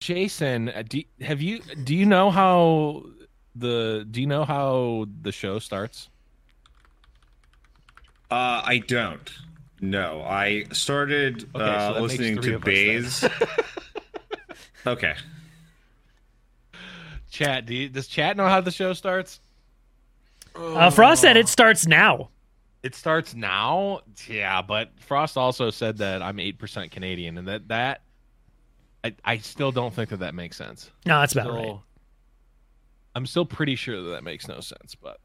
[0.00, 3.04] Jason, uh, do, have you do you know how
[3.54, 6.08] the do you know how the show starts?
[8.30, 9.30] Uh, I don't.
[9.80, 12.74] No, I started Okay, uh, so listening to of us then.
[12.74, 13.28] Bays.
[14.86, 15.14] okay.
[17.30, 19.40] Chat, do you, does chat know how the show starts?
[20.54, 22.30] Uh, Frost said it starts now.
[22.82, 24.00] It starts now.
[24.26, 28.00] Yeah, but Frost also said that I'm eight percent Canadian, and that that
[29.06, 30.90] I, I still don't think that that makes sense.
[31.04, 31.80] No, that's about Still- right.
[33.14, 35.18] I'm still pretty sure that that makes no sense, but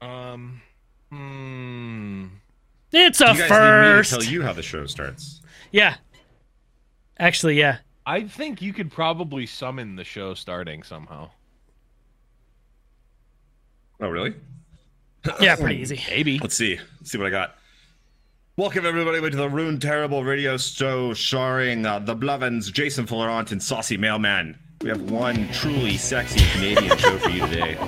[0.00, 0.62] um,
[1.10, 2.26] hmm.
[2.92, 4.12] It's a you guys first.
[4.12, 5.42] need me to tell you how the show starts?
[5.72, 5.96] Yeah.
[7.18, 7.78] Actually, yeah.
[8.06, 11.30] I think you could probably summon the show starting somehow.
[14.00, 14.34] Oh, really?
[15.40, 16.00] Yeah, pretty easy.
[16.08, 16.38] Maybe.
[16.38, 16.78] Let's see.
[17.00, 17.56] Let's see what I got.
[18.56, 23.60] Welcome everybody to the Rune Terrible Radio Show, starring uh, the Blevins, Jason Florent, and
[23.60, 24.56] Saucy Mailman.
[24.80, 27.76] We have one truly sexy Canadian show for you today.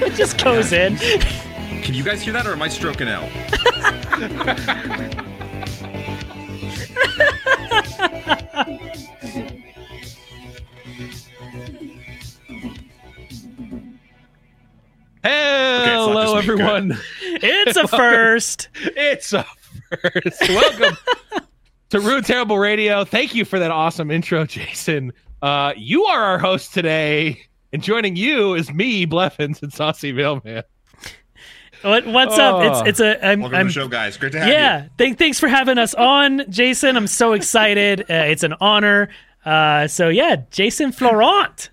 [0.00, 0.96] It just goes in.
[0.96, 3.28] Can you guys hear that, or am I stroking out?
[15.28, 16.54] Hello, just me.
[16.54, 16.98] Everyone.
[17.22, 18.68] It's a first.
[18.74, 19.46] It's a
[19.90, 20.40] first.
[20.48, 20.96] Welcome
[21.90, 23.04] to Rude Terrible Radio.
[23.04, 25.12] Thank you for that awesome intro, Jason.
[25.42, 27.40] Uh, you are our host today,
[27.72, 30.62] and joining you is me, Blevins, and Saucy Mailman.
[31.82, 32.56] What, what's up?
[32.56, 32.60] Oh.
[32.60, 34.16] It's it's a I'm, Welcome I'm to the show, guys.
[34.16, 34.54] Great to have you.
[34.54, 34.84] yeah.
[34.84, 34.90] you.
[34.98, 36.96] Thank, thanks for having us on, Jason.
[36.96, 38.00] I'm so excited.
[38.02, 39.10] Uh, it's an honor.
[39.44, 41.70] Uh, so yeah, Jason Florent.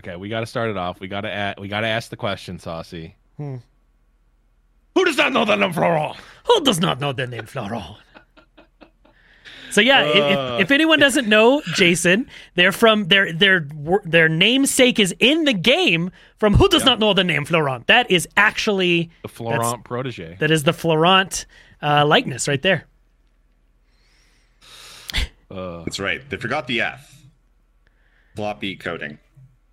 [0.00, 0.98] Okay, we got to start it off.
[1.00, 3.16] We got to a- we got to ask the question, Saucy.
[3.38, 3.60] Who
[5.04, 6.16] does not know the name Florent?
[6.46, 7.96] Who does not know the name Florent?
[9.70, 10.56] So yeah, Uh.
[10.58, 13.68] if, if anyone doesn't know Jason, they're from their their
[14.04, 17.86] their namesake is in the game from Who Does Not Know the Name Florent.
[17.86, 20.36] That is actually The Laurent protege.
[20.40, 21.46] that is the Florent
[21.82, 22.86] uh, likeness right there.
[25.50, 26.20] Uh, That's right.
[26.30, 27.22] They forgot the F.
[28.36, 29.18] Floppy coding.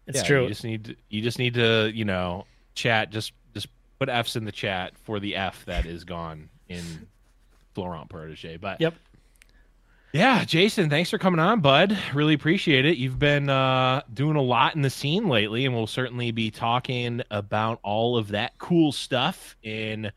[0.08, 0.44] It's yeah, true.
[0.44, 3.68] You just need to, you just need to you know chat just just
[4.00, 6.84] put F's in the chat for the F that is gone in
[7.76, 8.58] Laurent protege.
[8.58, 8.96] But Yep.
[10.14, 11.98] Yeah, Jason, thanks for coming on, bud.
[12.14, 12.98] Really appreciate it.
[12.98, 17.22] You've been uh, doing a lot in the scene lately, and we'll certainly be talking
[17.30, 20.10] about all of that cool stuff in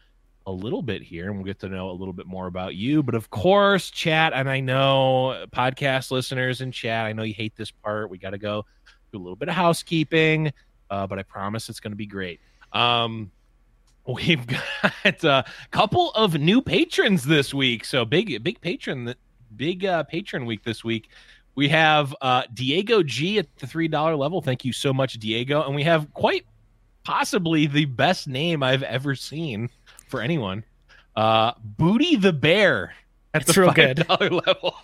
[0.46, 3.02] a little bit here, and we'll get to know a little bit more about you.
[3.02, 7.56] But of course, chat, and I know podcast listeners in chat, I know you hate
[7.56, 8.10] this part.
[8.10, 8.66] We got to go
[9.12, 10.52] do a little bit of housekeeping,
[10.90, 12.40] uh, but I promise it's going to be great.
[12.72, 13.30] Um,
[14.06, 19.14] we've got a couple of new patrons this week, so big, big patron
[19.56, 21.08] big uh, patron week this week.
[21.54, 24.40] We have uh, Diego G at the three dollar level.
[24.40, 25.62] Thank you so much, Diego.
[25.64, 26.46] And we have quite
[27.04, 29.68] possibly the best name I've ever seen
[30.08, 30.64] for anyone.
[31.16, 32.94] Uh, Booty the Bear
[33.34, 34.06] at It's the real five good.
[34.06, 34.76] dollar level.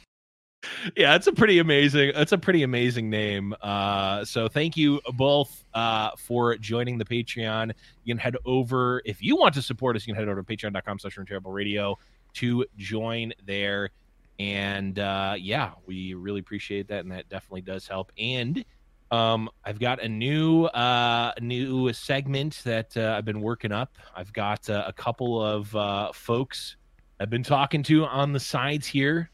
[0.97, 2.12] Yeah, it's a pretty amazing.
[2.15, 3.55] It's a pretty amazing name.
[3.62, 7.72] Uh, so thank you both uh, for joining the Patreon.
[8.05, 10.06] You can head over if you want to support us.
[10.06, 11.99] You can head over to Patreon.com/slash Terrible Radio
[12.34, 13.91] to join there
[14.39, 18.65] and uh, yeah we really appreciate that and that definitely does help and
[19.11, 24.33] um, i've got a new uh, new segment that uh, i've been working up i've
[24.33, 26.77] got uh, a couple of folks
[27.21, 29.31] i've been talking to on the sides here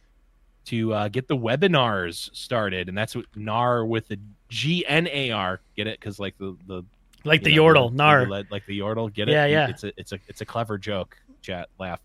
[0.66, 4.18] to uh, get the webinars started and that's what nar with the
[4.48, 6.84] g-n-a-r get it because like the the
[7.24, 8.26] like the know, yordle, nar.
[8.26, 9.68] like the yordle get it Yeah, yeah.
[9.68, 12.00] it's a it's a it's a clever joke chat laugh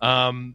[0.00, 0.54] um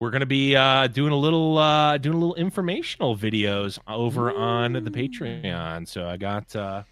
[0.00, 4.72] we're gonna be uh doing a little uh doing a little informational videos over on
[4.72, 6.82] the patreon so i got uh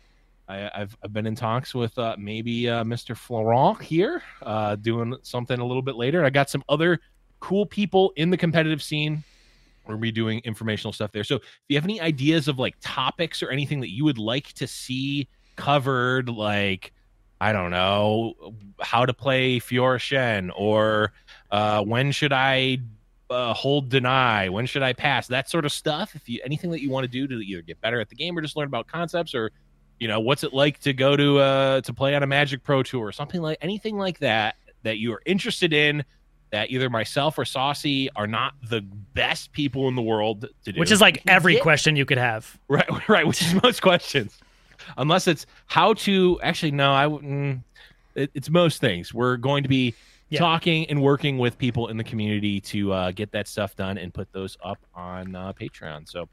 [0.49, 3.15] I, I've I've been in talks with uh, maybe uh, Mr.
[3.15, 6.25] Florent here, uh, doing something a little bit later.
[6.25, 7.01] I got some other
[7.41, 9.23] cool people in the competitive scene.
[9.89, 11.25] We're gonna be doing informational stuff there.
[11.25, 14.53] So if you have any ideas of like topics or anything that you would like
[14.55, 16.93] to see covered, like
[17.41, 18.35] I don't know,
[18.81, 21.13] how to play Fiora Shen or
[21.51, 22.79] uh, when should I
[23.31, 26.15] uh, hold deny, when should I pass, that sort of stuff.
[26.15, 28.37] If you anything that you want to do to either get better at the game
[28.37, 29.53] or just learn about concepts or
[29.99, 32.83] you know what's it like to go to uh to play on a Magic Pro
[32.83, 36.05] Tour or something like anything like that that you are interested in
[36.51, 40.79] that either myself or Saucy are not the best people in the world to do.
[40.81, 41.61] Which is like every Yeah.
[41.61, 42.59] question you could have.
[42.69, 44.39] Right, right, which is most questions.
[44.97, 47.63] Unless it's how to actually no, I wouldn't.
[48.15, 49.13] It, it's most things.
[49.13, 49.95] We're going to be
[50.31, 50.39] Yeah.
[50.39, 54.13] talking and working with people in the community to uh, get that stuff done and
[54.15, 56.09] put those up on uh, Patreon.
[56.09, 56.29] So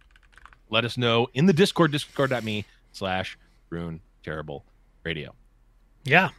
[0.70, 2.64] let us know in the Discord, discord.me
[2.94, 3.38] slash
[3.70, 4.64] rune terrible
[5.04, 5.34] radio.
[6.06, 6.30] Yeah.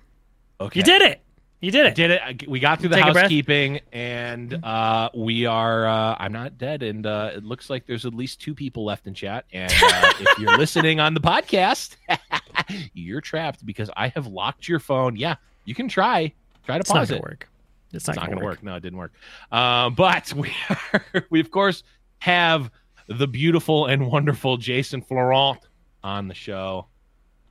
[0.60, 0.80] Okay.
[0.80, 1.20] You did it.
[1.60, 1.94] You did I it.
[1.94, 2.48] did it.
[2.48, 5.86] We got through the Take housekeeping, and uh, we are.
[5.86, 9.06] Uh, I'm not dead, and uh, it looks like there's at least two people left
[9.06, 9.46] in chat.
[9.52, 11.96] And uh, if you're listening on the podcast,
[12.92, 15.16] you're trapped because I have locked your phone.
[15.16, 16.32] Yeah, you can try.
[16.66, 17.22] Try to It's not pause gonna it.
[17.24, 17.48] work.
[17.92, 18.56] It's It's not, not gonna work.
[18.58, 18.62] work.
[18.62, 19.12] No, it didn't work.
[19.50, 20.52] Um, but we
[20.92, 21.84] are, we of course
[22.18, 22.70] have
[23.08, 25.60] the beautiful and wonderful Jason Florent
[26.04, 26.86] on the show,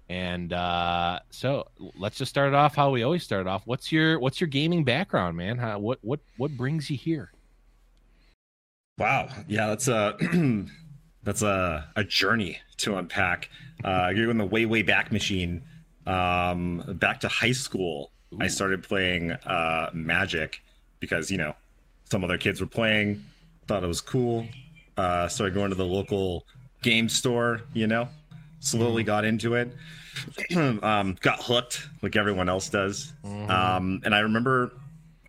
[0.09, 1.67] and uh, so
[1.97, 3.63] let's just start it off how we always start off.
[3.65, 5.57] What's your what's your gaming background, man?
[5.57, 7.31] How, what what what brings you here?
[8.97, 9.29] Wow.
[9.47, 10.15] Yeah, that's a
[11.23, 13.49] that's a a journey to unpack.
[13.83, 15.63] Uh, you're in the way way back machine.
[16.05, 20.61] Um, back to high school, I started playing uh, Magic
[20.99, 21.55] because you know
[22.05, 23.23] some other kids were playing,
[23.67, 24.47] thought it was cool.
[24.97, 26.45] Uh, started going to the local
[26.83, 27.61] game store.
[27.73, 28.07] You know,
[28.65, 29.73] slowly got into it.
[30.83, 33.13] um, got hooked like everyone else does.
[33.23, 34.71] Um, and I remember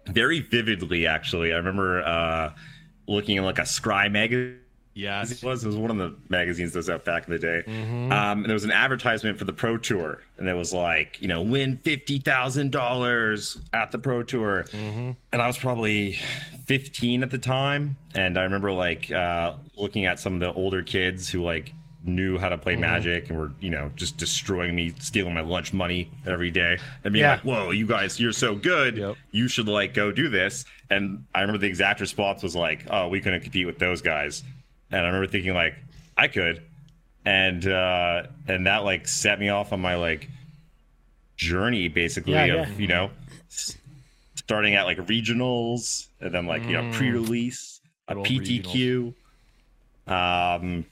[0.06, 1.52] very vividly, actually.
[1.52, 2.52] I remember uh,
[3.06, 4.60] looking at like a Scrye magazine.
[4.94, 5.30] Yes.
[5.30, 5.62] It was.
[5.62, 7.62] It was one of the magazines that was out back in the day.
[7.66, 8.12] Mm-hmm.
[8.12, 11.28] Um, and there was an advertisement for the Pro Tour, and it was like, you
[11.28, 14.64] know, win fifty thousand dollars at the Pro Tour.
[14.70, 15.10] Mm-hmm.
[15.32, 16.18] And I was probably
[16.64, 20.82] fifteen at the time, and I remember like uh, looking at some of the older
[20.82, 21.74] kids who like
[22.06, 22.62] knew how to Mm-hmm.
[22.62, 26.78] play Magic and were, you know, just destroying me, stealing my lunch money every day,
[27.04, 27.32] and being Yeah.
[27.32, 28.96] like, "Whoa, you guys, you're so good!
[28.96, 29.16] Yep.
[29.32, 33.08] You should like go do this." And I remember the exact response was like, "Oh,
[33.08, 34.42] we couldn't compete with those guys."
[34.92, 35.74] and I remember thinking like
[36.16, 36.62] I could,
[37.24, 40.28] and uh, and that like set me off on my like
[41.36, 42.76] journey basically Yeah, of yeah.
[42.78, 43.10] you know
[44.36, 46.92] starting at like regionals and then like you know Mm.
[46.92, 49.14] pre-release a Good PTQ.
[50.06, 50.84] Um,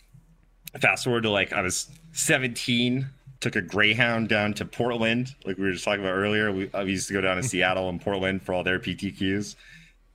[0.80, 3.06] fast forward to like I was 17,
[3.40, 6.52] took a Greyhound down to Portland, like we were just talking about earlier.
[6.52, 9.56] We, I used to go down to Seattle and Portland for all their PTQs.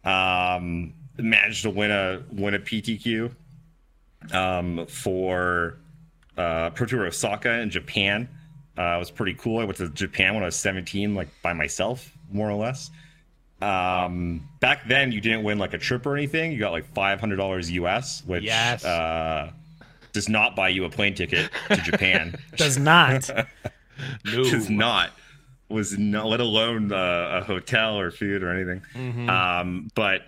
[0.03, 3.31] Um, managed to win a win a PTQ
[4.31, 5.77] um, for
[6.37, 8.27] uh, Pro Tour Osaka in Japan.
[8.77, 9.59] Uh, it was pretty cool.
[9.59, 12.89] I went to Japan when I was 17, like by myself, more or less.
[13.61, 16.53] Um, back then, you didn't win like a trip or anything.
[16.53, 18.85] You got like $500 US, which Yes.
[18.85, 19.51] uh,
[20.13, 22.35] does not buy you a plane ticket to Japan.
[22.55, 23.29] Does not.
[24.23, 24.43] No.
[24.45, 25.11] does not
[25.67, 29.29] was not let alone uh, a hotel or food or anything Mm-hmm.
[29.29, 30.21] um but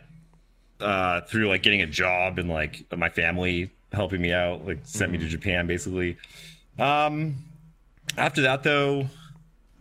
[0.81, 5.09] uh through like getting a job and like my family helping me out like sent
[5.13, 5.25] me Mm-hmm.
[5.27, 6.17] to japan basically
[6.79, 7.35] um
[8.17, 9.07] after that though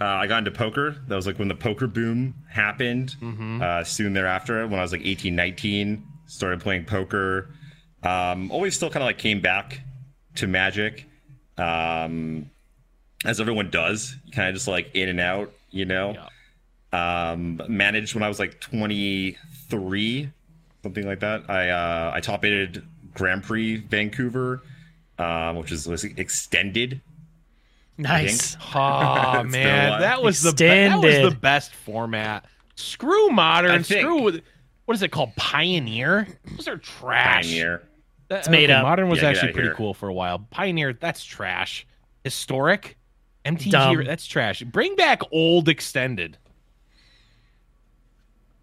[0.01, 3.61] uh, i got into poker that was like when the poker boom happened Mm-hmm.
[3.61, 7.51] uh soon thereafter when i was like 18 19 started playing poker
[8.05, 9.81] um always still kind of like came back
[10.37, 11.07] to magic
[11.59, 12.51] um
[13.25, 16.17] as everyone does, kind of just like in and out, you know.
[16.93, 20.31] Um, managed when I was like 23,
[20.83, 21.49] something like that.
[21.49, 22.83] I uh, I top eighted
[23.15, 24.63] Grand Prix Vancouver,
[25.19, 27.01] um, which is was extended.
[27.99, 28.57] Nice.
[28.75, 32.47] Oh It's been a man, that was the be- that was the best format.
[32.75, 33.83] Screw modern.
[33.83, 34.01] Think.
[34.01, 34.41] Screw
[34.87, 35.37] what is it called?
[35.37, 36.27] Pioneer.
[36.57, 37.45] Those are trash.
[37.45, 37.83] Pioneer.
[38.31, 38.85] That- made up.
[38.85, 39.75] Modern was Yeah, actually pretty here.
[39.75, 40.39] cool for a while.
[40.51, 41.87] Pioneer, that's trash.
[42.25, 42.97] Historic,
[43.45, 44.05] MTG, Dumb.
[44.05, 44.63] that's trash.
[44.63, 46.39] Bring back old extended.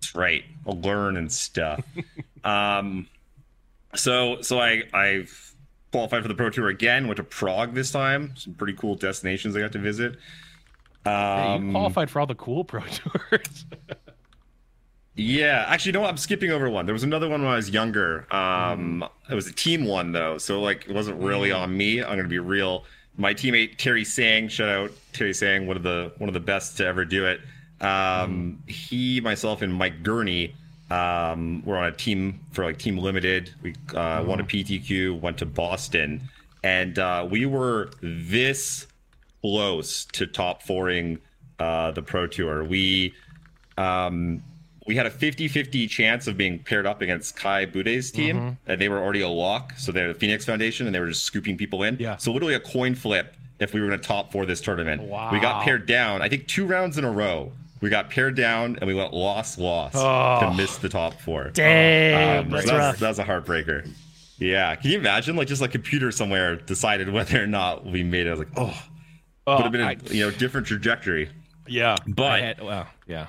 [0.01, 0.43] That's right.
[0.65, 1.83] I'll learn and stuff.
[2.43, 3.07] um,
[3.95, 5.53] so so I I've
[5.91, 7.07] qualified for the Pro Tour again.
[7.07, 8.33] Went to Prague this time.
[8.35, 10.17] Some pretty cool destinations I got to visit.
[11.03, 12.81] Hey, Um, you qualified for all the cool pro
[13.31, 13.65] tours.
[15.19, 16.85] Yeah, actually, no, I'm skipping over one.
[16.85, 18.27] There was another one when I was younger.
[18.33, 22.03] Um, It was a team one though, so like it wasn't really on me.
[22.03, 22.85] I'm gonna be real.
[23.17, 26.77] My teammate Terry Sang, shout out Terry Sang, one of the one of the best
[26.77, 27.41] to ever do it.
[27.81, 30.53] Um, He, myself, and Mike Gurney
[30.91, 33.51] um, were on a team for like Team Limited.
[33.63, 36.29] We uh, won a PTQ, went to Boston,
[36.63, 38.85] and uh, we were this
[39.41, 41.17] close to top fouring
[41.57, 42.63] uh, the Pro Tour.
[42.63, 43.13] We
[43.79, 44.43] um,
[44.87, 48.71] we had a 50-50 chance of being paired up against Kai Budde's team, Mm-hmm.
[48.71, 49.73] and they were already a lock.
[49.77, 51.97] So they're the Phoenix Foundation, and they were just scooping people in.
[51.99, 52.17] Yeah.
[52.17, 55.01] So literally a coin flip if we were going to top four this tournament.
[55.01, 56.21] We got paired down.
[56.21, 57.51] I think two rounds in a row.
[57.81, 60.39] We got paired down, and we went loss loss Oh.
[60.41, 61.49] to miss the top four.
[61.51, 62.97] Dang, Um, that's so rough.
[62.97, 63.87] that's, that's a heartbreaker.
[64.39, 65.35] Yeah, can you imagine?
[65.35, 68.29] Like just like computer somewhere decided whether or not we made it.
[68.29, 68.83] I was like, oh,
[69.47, 71.29] Oh, would have been a I- you know different trajectory.
[71.67, 73.27] yeah, But- I had- well, yeah.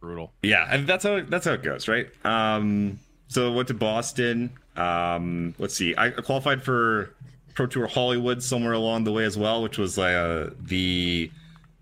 [0.00, 0.32] Brutal.
[0.42, 2.08] yeah, and that's how that's how it goes, right?
[2.24, 2.98] Um,
[3.28, 4.52] so went to Boston.
[4.76, 7.14] Um, let's see, I qualified for
[7.54, 11.30] Pro Tour Hollywood somewhere along the way as well, which was uh, the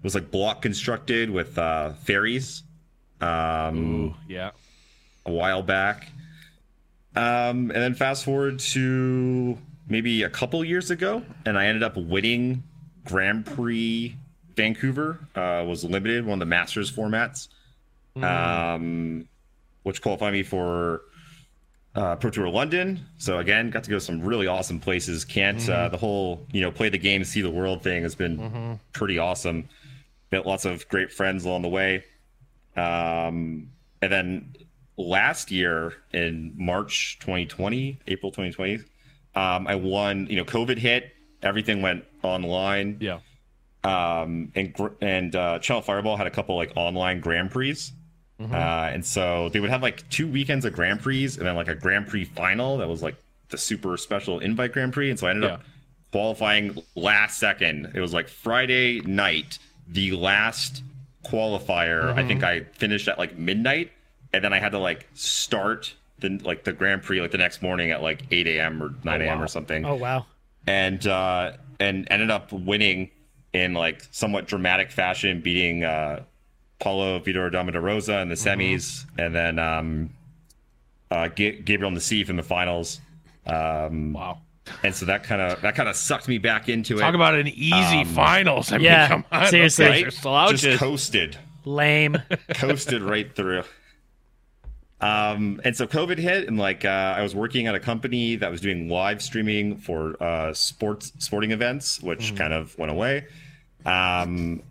[0.02, 2.62] was like block constructed with uh, Faeries.
[3.20, 4.50] Um, Ooh, yeah.
[5.26, 6.08] a while back.
[7.16, 9.56] Um, and then fast forward to
[9.88, 12.64] maybe a couple years ago, and I ended up winning
[13.04, 14.16] Grand Prix
[14.56, 15.18] Vancouver.
[15.34, 17.48] Uh, was limited one of the Masters formats,
[18.22, 19.28] um,
[19.82, 21.02] which qualified me for
[21.94, 23.06] uh, Pro Tour London.
[23.18, 25.24] So again, got to go to some really awesome places.
[25.24, 28.78] Can't uh, the whole you know play the game, see the world thing has been
[28.92, 29.68] pretty awesome.
[30.32, 32.04] Met lots of great friends along the way.
[32.76, 33.70] Um,
[34.02, 34.56] and then
[34.96, 38.74] last year in March 2020, April 2020,
[39.36, 40.26] um, I won.
[40.28, 42.98] You know, COVID hit, everything went online.
[43.00, 43.20] Yeah.
[43.84, 47.76] Um, and and uh, Channel Fireball had a couple like online Grand Prix.
[48.40, 51.68] Uh, and so they would have like two weekends of Grand Prix and then like
[51.68, 53.14] a Grand Prix final that was like
[53.48, 55.08] the super special invite Grand Prix.
[55.10, 55.62] And so I ended up
[56.12, 57.92] qualifying last second.
[57.94, 60.82] It was like Friday night, the last
[61.24, 62.12] qualifier.
[62.12, 63.92] I think I finished at like midnight,
[64.32, 67.62] and then I had to like start the like the Grand Prix like the next
[67.62, 68.82] morning at like 8 a.m.
[68.82, 69.38] or 9 a.m.
[69.38, 69.44] wow.
[69.44, 70.26] or something Oh wow.
[70.66, 73.10] and uh, and ended up winning
[73.52, 76.22] in like somewhat dramatic fashion, beating uh,
[76.80, 80.10] Paulo Vitor Damo da Rosa in the semis, and then um,
[81.10, 83.00] uh, Ga- Gabriel Nassif in the finals.
[83.46, 84.38] Um, Wow.
[84.82, 87.00] and so that kind of that kind of sucked me back into it.
[87.00, 88.72] Talk about an easy Um, finals.
[88.72, 89.46] I yeah, mean, come on.
[89.48, 90.02] seriously.
[90.04, 90.52] guys are.
[90.52, 91.36] Just coasted.
[91.66, 92.16] Lame.
[92.54, 93.62] coasted right through.
[95.00, 98.50] Um, and so COVID hit, and like uh, I was working at a company that
[98.50, 103.26] was doing live streaming for uh, sports sporting events, which kind of went away.
[103.84, 104.62] Um,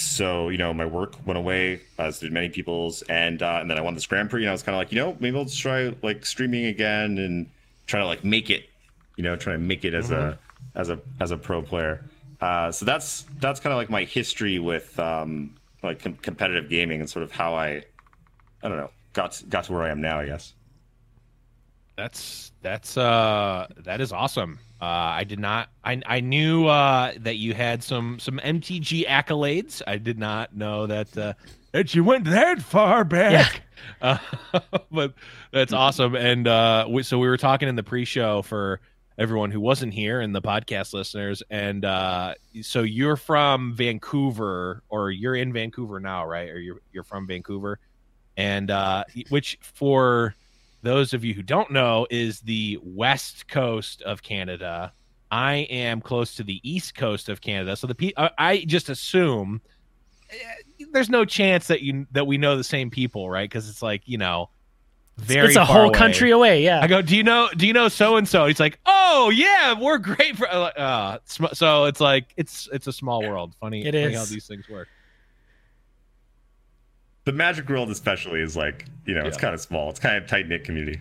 [0.00, 3.78] so you know, my work went away, as did many people's, and uh, and then
[3.78, 5.44] I won this Grand Prix, and I was kind of like, you know, maybe I'll
[5.44, 7.50] just try like streaming again and
[7.86, 8.68] try to like make it,
[9.16, 10.38] you know, try to make it as a
[10.74, 12.04] as a as a pro player.
[12.40, 17.00] Uh, so that's that's kind of like my history with um, like com- competitive gaming
[17.00, 17.84] and sort of how I,
[18.62, 20.20] I don't know, got got to where I am now.
[20.20, 20.54] I guess.
[21.96, 24.58] That's that's uh that is awesome.
[24.80, 25.68] Uh, I did not.
[25.84, 29.82] I I knew uh, that you had some some MTG accolades.
[29.86, 31.34] I did not know that uh,
[31.72, 33.62] that you went that far back.
[34.02, 34.18] Uh,
[34.90, 35.14] but
[35.52, 36.14] that's awesome.
[36.14, 38.78] And uh, we, so we were talking in the pre-show for
[39.18, 41.42] everyone who wasn't here and the podcast listeners.
[41.50, 46.50] And uh, so you're from Vancouver, or you're in Vancouver now, right?
[46.50, 47.78] Or you're you're from Vancouver,
[48.36, 50.34] and uh, which for
[50.82, 54.92] those of you who don't know is the west coast of Canada.
[55.30, 58.88] I am close to the east coast of Canada, so the pe- I, I just
[58.88, 59.60] assume
[60.30, 60.34] eh,
[60.92, 63.48] there's no chance that you that we know the same people, right?
[63.48, 64.50] Because it's like you know,
[65.18, 65.94] very it's a whole away.
[65.98, 66.64] country away.
[66.64, 66.80] Yeah.
[66.80, 67.48] I go, do you know?
[67.56, 68.46] Do you know so and so?
[68.46, 70.48] He's like, oh yeah, we're great for.
[70.48, 73.54] Uh, sm- so it's like it's it's a small world.
[73.60, 74.88] Funny, It funny how these things work.
[77.24, 79.90] The Magic world, especially, is like you know, it's kind of small.
[79.90, 81.00] It's kind of tight knit community.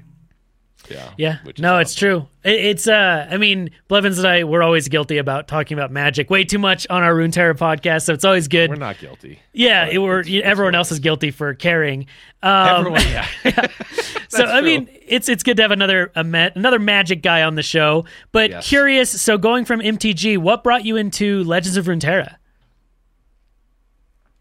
[0.90, 2.26] Yeah, Yeah, which is no, it's true.
[2.44, 6.30] It, it's uh, I mean, Blevins and I we're always guilty about talking about magic
[6.30, 8.70] way too much on our Rune Terror podcast, so it's always good.
[8.70, 9.40] We're not guilty.
[9.54, 12.08] yeah, it, we're it's- it's everyone what it else is guilty for caring.
[12.42, 13.28] Um, Everyone, yeah.
[13.44, 14.62] so That's I true.
[14.64, 18.06] mean, it's it's good to have another a ma- another magic guy on the show.
[18.32, 18.68] But Yes.
[18.68, 22.36] curious, so going from MTG, what brought you into Legends of Runeterra?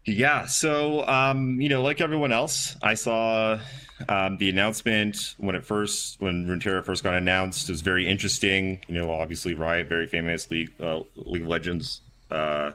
[0.05, 3.59] Yeah, so um, you know, like everyone else, I saw
[4.07, 7.69] um, the announcement when it first when Runeterra first got announced.
[7.69, 8.79] It was very interesting.
[8.87, 12.01] You know, obviously Riot, very famous League uh, League of Legends,
[12.31, 12.71] uh,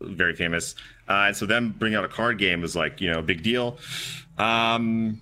[0.00, 0.74] very famous.
[1.08, 3.42] Uh, and so them bringing out a card game was like you know a big
[3.42, 3.78] deal.
[4.38, 5.20] Um,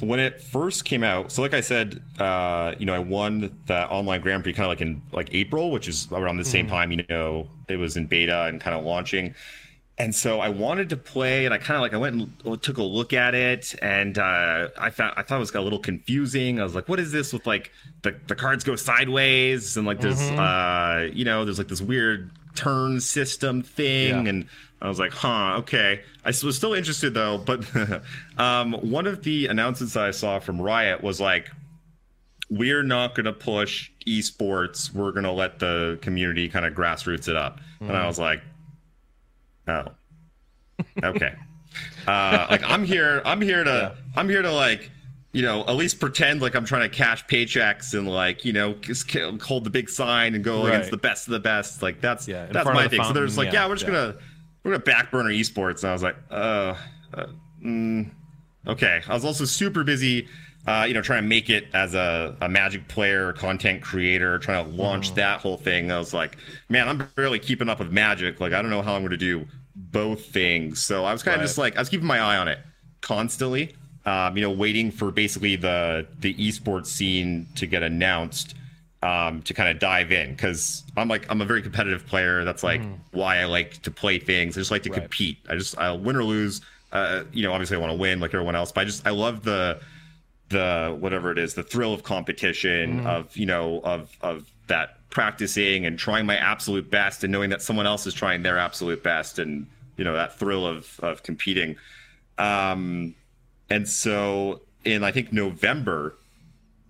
[0.00, 3.88] when it first came out, so like I said, uh, you know, I won the
[3.88, 6.90] online Grand Prix kind of like in like April, which is around the same time.
[6.90, 9.34] You know, it was in beta and kind of launching.
[10.02, 12.78] And so I wanted to play, and I kind of like I went and took
[12.78, 16.58] a look at it, and uh, I found I thought it was a little confusing.
[16.58, 17.70] I was like, "What is this with like
[18.02, 22.32] the, the cards go sideways and like there's uh you know there's like this weird
[22.56, 24.30] turn system thing?" Yeah.
[24.30, 24.48] And
[24.80, 27.64] I was like, "Huh, okay." I was still interested though, but
[28.38, 31.48] um, one of the announcements I saw from Riot was like,
[32.50, 34.92] "We're not going to push esports.
[34.92, 38.42] We're going to let the community kind of grassroots it up." And I was like.
[39.72, 39.84] Oh.
[41.02, 41.34] Okay.
[42.06, 43.22] uh, like I'm here.
[43.24, 43.96] I'm here to.
[44.16, 44.90] I'm here to like,
[45.32, 48.74] you know, at least pretend like I'm trying to cash paychecks and like, you know,
[48.74, 49.10] just
[49.42, 50.74] hold the big sign and go Right.
[50.74, 51.82] against the best of the best.
[51.82, 53.04] Like that's Yeah, that's my of the thing.
[53.04, 53.92] So just like, yeah, yeah, we're just yeah.
[53.92, 54.14] gonna
[54.64, 55.82] we're gonna back burner esports.
[55.82, 56.74] And I was like, uh,
[57.14, 57.26] uh
[57.64, 58.10] mm,
[58.66, 59.00] Okay.
[59.08, 60.28] I was also super busy,
[60.66, 64.64] uh, you know, trying to make it as a, a Magic player, content creator, trying
[64.64, 65.90] to launch that whole thing.
[65.90, 66.36] I was like,
[66.68, 68.40] man, I'm barely keeping up with Magic.
[68.40, 70.82] Like, I don't know how I'm going to do both things.
[70.84, 71.46] So I was kind of Right.
[71.46, 72.58] just like, I was keeping my eye on it
[73.00, 73.74] constantly.
[74.04, 78.56] Um, you know, waiting for basically the the esports scene to get announced
[79.02, 82.44] um, to kind of dive in because I'm like I'm a very competitive player.
[82.44, 84.56] That's like why I like to play things.
[84.56, 85.02] I just like to Right.
[85.02, 85.38] compete.
[85.48, 86.62] I just I win or lose.
[86.90, 89.10] Uh, you know, obviously I want to win like everyone else, but I just I
[89.10, 89.80] love the
[90.48, 95.86] the whatever it is, the thrill of competition, of you know, of of that practicing
[95.86, 99.38] and trying my absolute best and knowing that someone else is trying their absolute best
[99.38, 99.66] and
[99.96, 101.76] you know that thrill of of competing.
[102.38, 103.14] Um,
[103.70, 106.16] and so in I think November,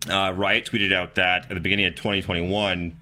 [0.08, 2.96] uh, Riot tweeted out that at the beginning of 2021,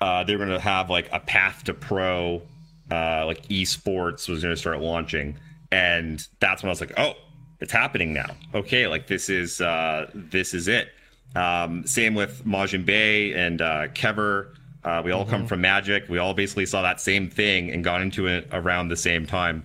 [0.00, 2.42] uh, they were going to have like a path to pro,
[2.90, 5.36] uh, like esports was going to start launching,
[5.70, 7.14] and that's when I was like, oh,
[7.60, 8.36] it's happening now.
[8.54, 10.88] Okay, like this is uh, this is it.
[11.34, 14.54] Um, same with Majin Bay and uh, Kever.
[14.84, 16.08] Uh, we all come from Magic.
[16.08, 19.64] We all basically saw that same thing and got into it around the same time.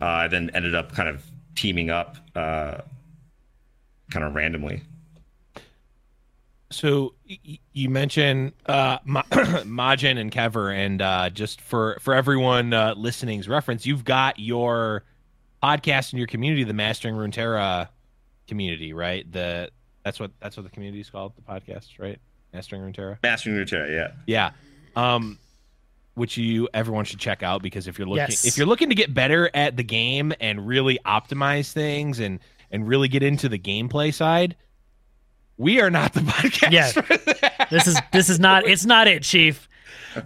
[0.00, 2.78] Uh, then ended up kind of teaming up, uh,
[4.10, 4.82] kind of randomly.
[6.70, 12.72] So y- you mentioned uh, Ma- Majin and Kever, and uh, just for for everyone
[12.72, 15.04] uh, listening's reference, you've got your
[15.62, 17.88] podcast in your community, the Mastering Runeterra
[18.48, 19.30] community, right?
[19.30, 19.70] The
[20.06, 22.20] that's what that's what the community is called, the podcast, right?
[22.54, 23.18] Mastering Runeterra.
[23.24, 24.12] Mastering Runeterra, yeah.
[24.26, 24.50] Yeah.
[24.94, 25.36] Um
[26.14, 28.44] which you everyone should check out because if you're looking Yes.
[28.44, 32.38] if you're looking to get better at the game and really optimize things and
[32.70, 34.54] and really get into the gameplay side,
[35.56, 36.70] we are not the podcast.
[36.70, 36.92] Yeah.
[36.92, 37.66] for that.
[37.70, 39.68] This is this is not it's not it, Chief.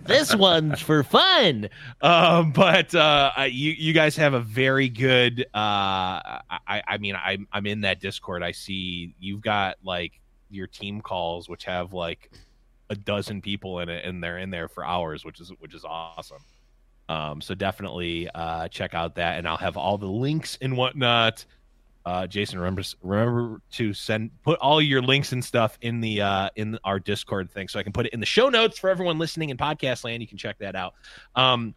[0.04, 1.68] This one's for fun.
[2.00, 5.42] Um, but uh, you you guys have a very good.
[5.54, 8.42] Uh, I I mean I'm I'm in that Discord.
[8.42, 12.30] I see you've got like your team calls, which have like
[12.90, 15.84] a dozen people in it, and they're in there for hours, which is which is
[15.84, 16.42] awesome.
[17.08, 21.44] Um, so definitely uh, check out that, and I'll have all the links and whatnot.
[22.06, 26.48] Uh, Jason, remember remember to send put all your links and stuff in the uh,
[26.56, 29.18] in our Discord thing, so I can put it in the show notes for everyone
[29.18, 30.22] listening in podcast land.
[30.22, 30.94] You can check that out.
[31.36, 31.74] Um,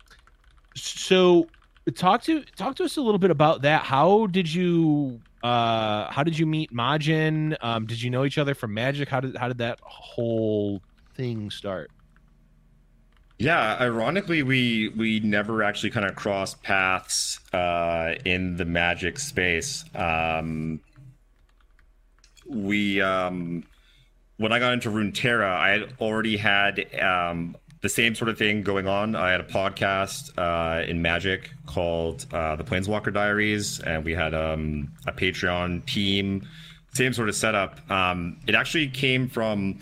[0.76, 1.48] so
[1.96, 3.84] talk to talk to us a little bit about that.
[3.84, 7.58] How did you uh, how did you meet Majin?
[7.62, 9.10] Um, did you know each other from Magic?
[9.10, 10.82] How did how did that whole
[11.16, 11.92] thing start?
[13.44, 19.84] Yeah, ironically, we we never actually kind of crossed paths uh, in the magic space.
[19.94, 20.80] Um,
[22.48, 23.66] we um,
[24.38, 28.62] when I got into Runeterra, I had already had um, the same sort of thing
[28.62, 29.14] going on.
[29.14, 34.34] I had a podcast uh, in Magic called uh, the Planeswalker Diaries, and we had
[34.34, 36.48] um, a Patreon team.
[36.94, 37.92] Same sort of setup.
[37.92, 39.80] Um, it actually came from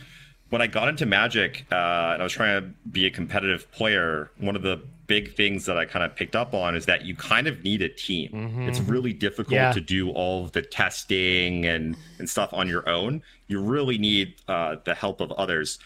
[0.52, 1.76] when I got into Magic uh,
[2.14, 5.78] and I was trying to be a competitive player, one of the big things that
[5.78, 8.66] I kind of picked up on is that you kind of need a team.
[8.70, 9.72] It's really difficult Yeah.
[9.74, 13.22] to do all of the testing and, and stuff on your own.
[13.48, 15.80] You really need uh, the help of others.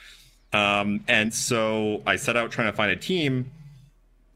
[0.54, 3.52] Um, and so I set out trying to find a team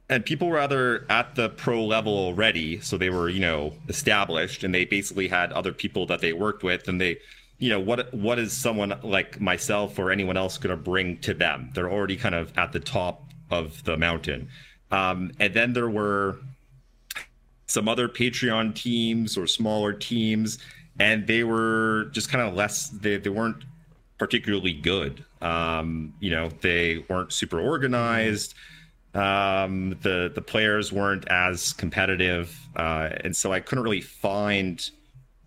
[0.09, 4.63] and people were either at the pro level already so they were you know established
[4.63, 7.17] and they basically had other people that they worked with and they
[7.59, 11.33] you know what what is someone like myself or anyone else going to bring to
[11.33, 11.69] them?
[11.75, 14.49] They're already kind of at the top of the mountain.
[14.91, 16.37] Um, and then there were
[17.67, 20.57] some other patreon teams or smaller teams
[20.99, 23.63] and they were just kind of less they, they weren't
[24.17, 25.23] particularly good.
[25.41, 28.53] Um, you know they weren't super organized.
[29.13, 34.87] Um the the players weren't as competitive uh and so i couldn't really find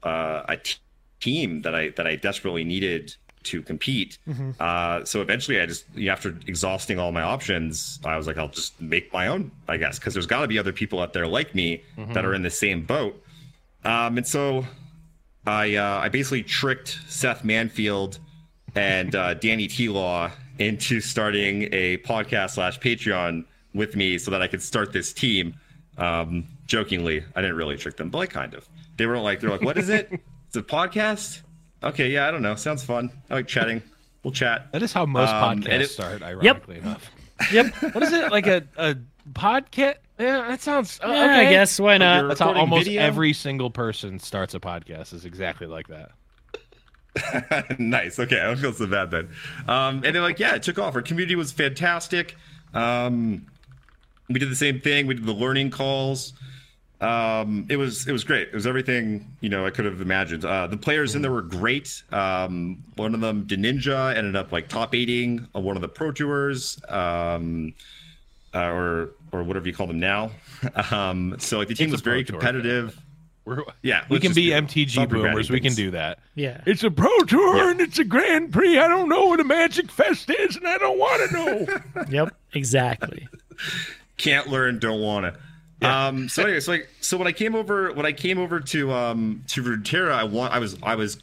[0.02, 0.78] uh a t-
[1.22, 4.18] team that i that i desperately needed to compete
[4.60, 8.80] uh so eventually i just after exhausting all my options i was like i'll just
[8.80, 11.54] make my own i guess because there's got to be other people out there like
[11.54, 11.82] me
[12.14, 13.14] that are in the same boat
[13.84, 14.64] um and so
[15.46, 18.18] i uh i basically tricked seth manfield
[18.74, 24.40] and uh, Danny T Law into starting a podcast slash Patreon with me so that
[24.40, 25.54] I could start this team.
[25.98, 28.66] Um, jokingly, I didn't really trick them, but like kind of.
[28.96, 30.10] They were like, they're like, what is it?
[30.54, 31.40] It's a podcast?
[31.82, 32.54] Okay, yeah, I don't know.
[32.56, 33.10] Sounds fun.
[33.30, 33.82] I like chatting.
[34.22, 34.70] We'll chat.
[34.70, 37.10] That is how most Um, podcasts it- start, ironically enough.
[37.50, 37.74] Yep.
[37.92, 38.94] What is it like a a
[39.32, 39.96] podcast?
[40.16, 41.00] Yeah, that sounds.
[41.02, 41.46] Uh, Yeah, okay.
[41.48, 42.28] I guess why not?
[42.28, 43.02] That's how almost video?
[43.02, 45.12] every single person starts a podcast.
[45.12, 47.78] Is exactly like that.
[47.80, 48.20] nice.
[48.20, 49.28] Okay, I don't feel so bad then.
[49.66, 50.94] Um, and then like, yeah, it took off.
[50.94, 52.36] Our community was fantastic.
[52.74, 53.46] Um,
[54.28, 55.08] we did the same thing.
[55.08, 56.32] We did the learning calls.
[57.02, 58.48] Um, it was it was great.
[58.48, 60.44] It was everything you know I could have imagined.
[60.44, 62.02] Uh, the players in there were great.
[62.12, 66.12] Um, one of them, Ninja, ended up like top eighting on one of the pro
[66.12, 67.74] tours, um,
[68.54, 70.30] uh, or or whatever you call them now.
[70.92, 72.40] Um, so like the team It's was very pro tour.
[72.40, 72.96] competitive.
[73.44, 75.50] We're, Yeah, we can be be- MTG stop regretting boomers.
[75.50, 76.20] We can do that.
[76.36, 76.60] Yeah.
[76.64, 77.70] It's a pro tour Yeah.
[77.72, 78.78] and it's a Grand Prix.
[78.78, 82.04] I don't know what a Magic Fest is, and I don't want to know.
[82.10, 82.34] Yep.
[82.54, 83.26] Exactly.
[84.16, 85.40] can't learn, don't want to.
[85.82, 86.28] Um.
[86.28, 89.44] So anyway, so like, so when I came over, when I came over to um
[89.48, 91.18] to Runeterra, I want, I was, I was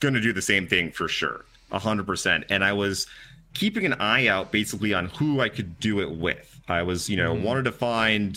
[0.00, 3.06] gonna do the same thing for sure, a hundred percent, and I was
[3.54, 6.60] keeping an eye out basically on who I could do it with.
[6.68, 8.36] I was, you know, wanted to find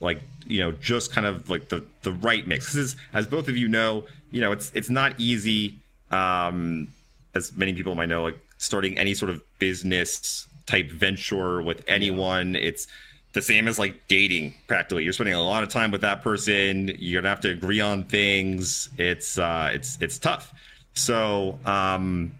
[0.00, 2.74] like you know just kind of like the the right mix.
[2.74, 5.74] 'Cause as both of you know, you know, it's it's not easy.
[6.10, 6.88] Um,
[7.34, 12.56] as many people might know, like starting any sort of business type venture with anyone,
[12.56, 12.88] it's
[13.36, 15.04] the same as like dating practically.
[15.04, 16.90] You're spending a lot of time with that person.
[16.98, 18.88] You're gonna have to agree on things.
[18.96, 20.54] It's uh it's it's tough.
[20.94, 22.32] So um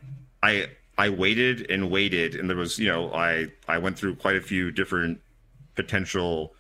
[0.43, 4.37] I I waited and waited and there was, you know, I I went through quite
[4.37, 5.21] a few different
[5.75, 6.55] potential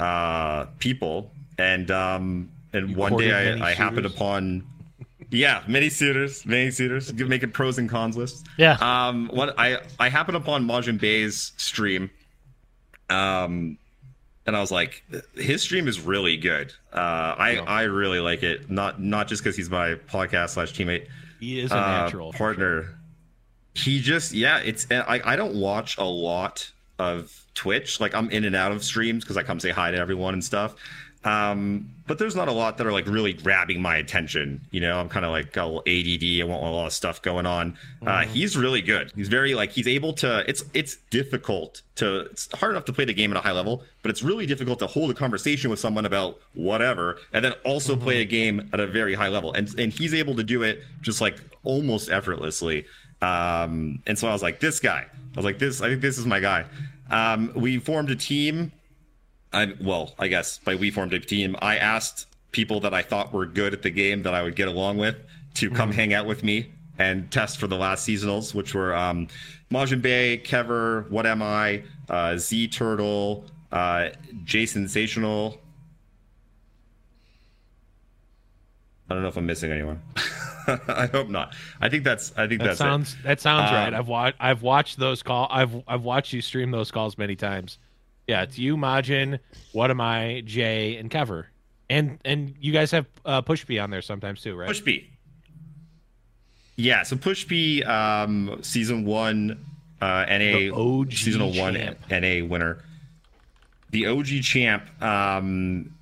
[0.00, 4.66] uh people and um and one day I, I happened upon
[5.30, 8.42] yeah, many suitors, many suitors, making pros and cons lists.
[8.56, 8.76] Yeah.
[8.80, 12.10] Um, what I I happened upon Majin Bay's stream,
[13.10, 13.78] um,
[14.46, 16.72] and I was like, his stream is really good.
[16.92, 16.96] Uh,
[17.36, 17.62] I Yeah.
[17.62, 18.70] I really like it.
[18.70, 21.06] Not not just because he's my podcast slash teammate
[21.38, 22.32] He is a uh, natural.
[22.32, 22.98] partner.
[23.74, 28.00] He just yeah, it's I I don't watch a lot of Twitch.
[28.00, 30.42] Like I'm in and out of streams because I come say hi to everyone and
[30.42, 30.74] stuff.
[31.24, 34.62] Um, but there's not a lot that are like really grabbing my attention.
[34.70, 36.40] You know, I'm kind of like a little ADD.
[36.40, 37.76] I want a lot of stuff going on.
[38.06, 39.12] Uh, he's really good.
[39.14, 40.48] He's very like he's able to.
[40.48, 42.20] It's it's difficult to.
[42.20, 44.78] It's hard enough to play the game at a high level, but it's really difficult
[44.78, 48.80] to hold a conversation with someone about whatever, and then also play a game at
[48.80, 49.52] a very high level.
[49.52, 52.86] And and he's able to do it just like almost effortlessly.
[53.20, 55.04] Um, and so I was like, this guy.
[55.10, 55.82] I was like, this.
[55.82, 56.64] I think this is my guy.
[57.10, 58.72] Um, we formed a team.
[59.52, 61.56] I well, I guess by we formed a team.
[61.60, 64.68] I asked people that I thought were good at the game that I would get
[64.68, 65.16] along with
[65.54, 69.28] to come hang out with me and test for the last seasonals, which were um,
[69.70, 74.10] Majin Bay, Kever, What Am I, uh, Z Turtle, uh,
[74.44, 75.58] J Sensational.
[79.10, 80.02] I don't know if I'm missing anyone.
[80.66, 81.54] I hope not.
[81.80, 82.32] I think that's.
[82.36, 83.94] I think That sounds that sounds Um, right.
[83.94, 87.78] I've watched I've watched those call I've I've watched you stream those calls many times.
[88.28, 89.38] Yeah, it's you, Majin,
[89.72, 91.46] what am I, Jay, and Kever.
[91.90, 94.68] And and you guys have uh, Push B on there sometimes too, right?
[94.68, 95.08] Push B.
[96.76, 99.64] Yeah, so Push B, um, season one,
[100.02, 101.98] uh, NA OG seasonal one champ.
[102.10, 102.84] NA winner.
[103.90, 105.02] The OG champ.
[105.02, 105.94] Um,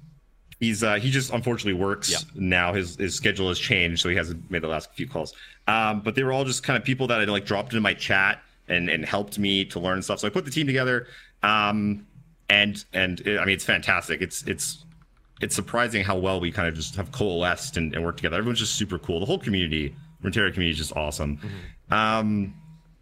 [0.59, 2.19] he's uh, he just unfortunately works Yeah.
[2.35, 2.73] now.
[2.75, 5.33] His his schedule has changed, so he hasn't made the last few calls.
[5.69, 7.95] Um, but they were all just kind of people that I like dropped into my
[7.95, 10.19] chat and and helped me to learn stuff.
[10.19, 11.07] So I put the team together.
[11.45, 12.06] Um,
[12.49, 14.21] and and it, I mean it's fantastic.
[14.23, 14.85] It's it's
[15.41, 18.37] it's surprising how well we kind of just have coalesced and, and worked together.
[18.37, 19.21] Everyone's just super cool.
[19.21, 21.39] The whole community, Runeterra community, is just awesome.
[21.91, 22.55] Um,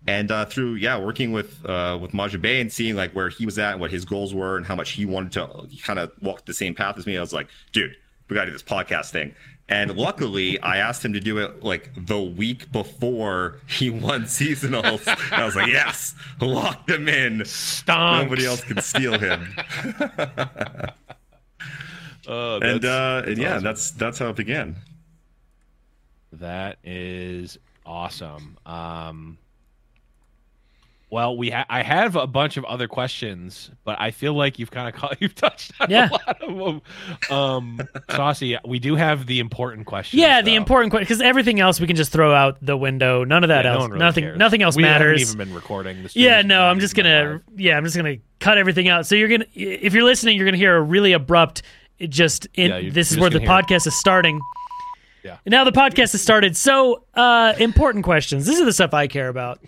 [0.07, 3.47] and uh, through yeah, working with uh, with Majin Bay and seeing like where he
[3.47, 6.11] was at, and what his goals were, and how much he wanted to kind of
[6.21, 7.97] walk the same path as me, I was like, dude,
[8.29, 9.35] we got to do this podcast thing.
[9.68, 15.07] And luckily, I asked him to do it like the week before he won seasonals.
[15.07, 17.40] And I was like, yes, lock them in.
[17.40, 18.24] Stonks.
[18.24, 19.57] Nobody else can steal him.
[22.27, 23.64] Uh, and uh, and yeah, awesome.
[23.64, 24.77] that's that's how it began.
[26.33, 28.57] That is awesome.
[28.64, 29.37] Um,
[31.14, 34.72] well, we ha- I have a bunch of other questions, but I feel like you've
[34.72, 36.09] kind of you've touched on Yeah.
[36.09, 36.83] a lot of them.
[37.31, 40.20] Um, Saucy, we do have the important questions.
[40.20, 40.57] Yeah, the though.
[40.57, 43.22] important question because everything else we can just throw out the window.
[43.22, 43.81] None of that Yeah, no else.
[43.83, 44.24] one really nothing.
[44.24, 44.38] cares.
[44.38, 45.20] Nothing else we matters.
[45.20, 46.16] Haven't even been recording this.
[46.16, 47.40] Yeah, no, I'm just gonna.
[47.57, 49.07] Yeah, I'm just gonna cut everything out.
[49.07, 51.62] So you're gonna, if you're listening, you're gonna hear a really abrupt.
[51.98, 54.40] It just in, Yeah, this is where the podcast is starting.
[55.22, 55.38] Yeah.
[55.46, 56.57] And now the podcast has started.
[56.57, 58.44] So uh, important questions.
[58.46, 59.61] This is the stuff I care about.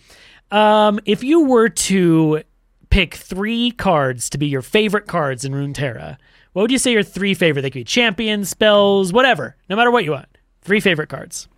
[0.50, 2.42] Um, if you were to
[2.90, 6.16] pick three cards to be your favorite cards in Runeterra,
[6.52, 7.62] what would you say your three favorite?
[7.62, 9.56] They could be champions, spells, whatever.
[9.68, 10.28] No matter what you want.
[10.62, 11.48] Three favorite cards.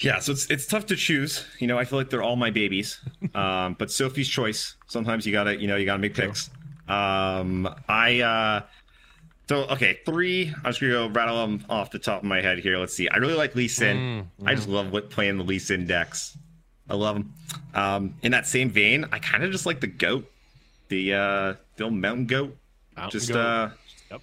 [0.00, 1.46] Yeah, so it's it's tough to choose.
[1.58, 3.00] You know, I feel like they're all my babies.
[3.34, 4.76] Um, but Sophie's choice.
[4.86, 6.48] Sometimes you gotta, you know, you gotta make picks.
[6.88, 8.62] Um, I uh,
[9.48, 10.48] so okay, three.
[10.56, 12.78] I'm just gonna go rattle them off the top of my head here.
[12.78, 13.08] Let's see.
[13.08, 14.30] I really like Lee Sin.
[14.44, 16.36] I just love what playing the Lee Sin decks.
[16.88, 17.32] I love them.
[17.74, 20.30] Um, in that same vein, I kind of just like the goat,
[20.88, 22.56] the uh, the old mountain goat.
[22.96, 23.40] Out Just we go.
[23.40, 23.70] uh,
[24.10, 24.20] Yep.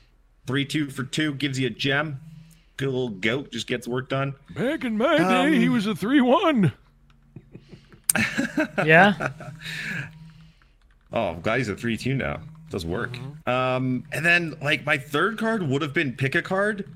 [0.47, 2.19] three two for two gives you a gem.
[2.77, 4.33] Good little goat just gets work done.
[4.55, 6.71] Back in my day, he um, was a three-one.
[8.85, 9.29] Yeah.
[11.15, 12.39] Oh, I'm glad he's a three two now.
[12.73, 13.13] Does work.
[13.13, 13.49] Mm-hmm.
[13.49, 16.89] Um, and then like my third card would have been pick a card,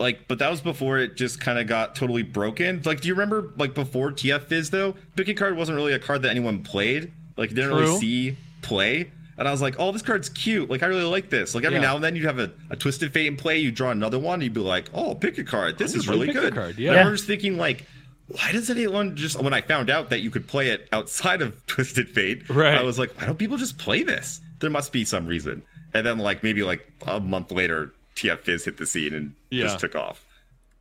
[0.00, 2.82] like, but that was before it just kind of got totally broken.
[2.84, 4.96] Like, do you remember like before TF Fizz though?
[5.14, 7.12] Pick a card wasn't really a card that anyone played.
[7.36, 7.78] Like, didn't True.
[7.80, 9.10] really see play.
[9.38, 10.68] And I was like, oh, this card's cute.
[10.68, 11.54] Like, I really like this.
[11.54, 11.82] Like, every Yeah.
[11.84, 13.58] now and then you'd have a, a Twisted Fate in play.
[13.58, 14.34] You draw another one.
[14.34, 15.78] And you'd be like, oh, pick a card.
[15.78, 16.52] This is really good.
[16.54, 16.90] card, yeah.
[16.90, 16.98] I Yeah.
[16.98, 17.86] remember just thinking like,
[18.26, 21.64] why does anyone just when I found out that you could play it outside of
[21.66, 22.74] Twisted Fate, Right.
[22.76, 24.40] I was like, why don't people just play this?
[24.60, 25.62] There must be some reason.
[25.94, 29.64] And then like maybe like a month later, TF Fizz hit the scene and Yeah.
[29.64, 30.24] just took off.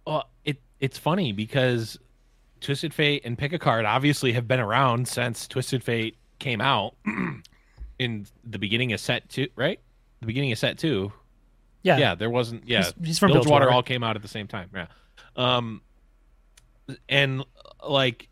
[0.05, 1.97] Well, it it's funny because
[2.61, 6.95] Twisted Fate and Pick a Card obviously have been around since Twisted Fate came out
[7.99, 9.79] in the beginning of set two, right?
[10.21, 11.11] The beginning of set two.
[11.83, 11.97] Yeah.
[11.97, 12.67] Yeah, there wasn't.
[12.67, 13.71] Yeah, He's- he's from Bilgewater Bilgewater.
[13.71, 14.69] all came out at the same time.
[14.75, 14.87] Yeah,
[15.37, 15.81] um,
[17.07, 17.43] and
[17.87, 18.27] like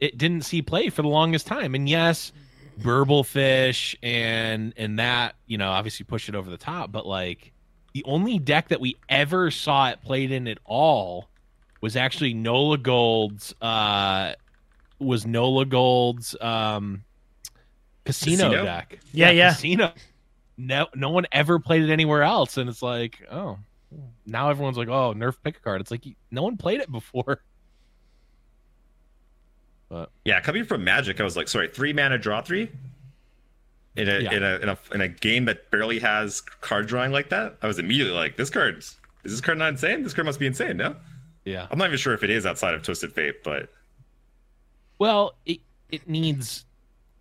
[0.00, 1.74] it didn't see play for the longest time.
[1.74, 2.32] And yes,
[2.80, 6.92] Burblefish and and that you know obviously pushed it over the top.
[6.92, 7.52] But like
[7.92, 11.28] the only deck that we ever saw it played in at all
[11.80, 13.54] was actually Nola Gold's.
[13.60, 14.34] Uh,
[14.98, 17.04] was Nola Gold's um,
[18.04, 18.64] casino, Casino?
[18.64, 18.98] deck.
[19.12, 19.52] Yeah, yeah.
[19.52, 19.92] Casino.
[20.56, 23.58] No, no one ever played it anywhere else, and it's like, oh,
[24.26, 25.80] now everyone's like, oh, nerf pick a card.
[25.80, 27.40] It's like no one played it before.
[30.24, 32.70] Yeah, coming from Magic, I was like, sorry, three mana draw three.
[33.96, 34.32] In a, Yeah.
[34.32, 37.66] in a in a in a game that barely has card drawing like that, I
[37.68, 40.02] was immediately like, this card's is this card not insane?
[40.02, 40.96] This card must be insane, no?
[41.44, 41.66] Yeah.
[41.70, 43.70] I'm not even sure if it is outside of Twisted Fate, but
[44.98, 46.64] Well, it it needs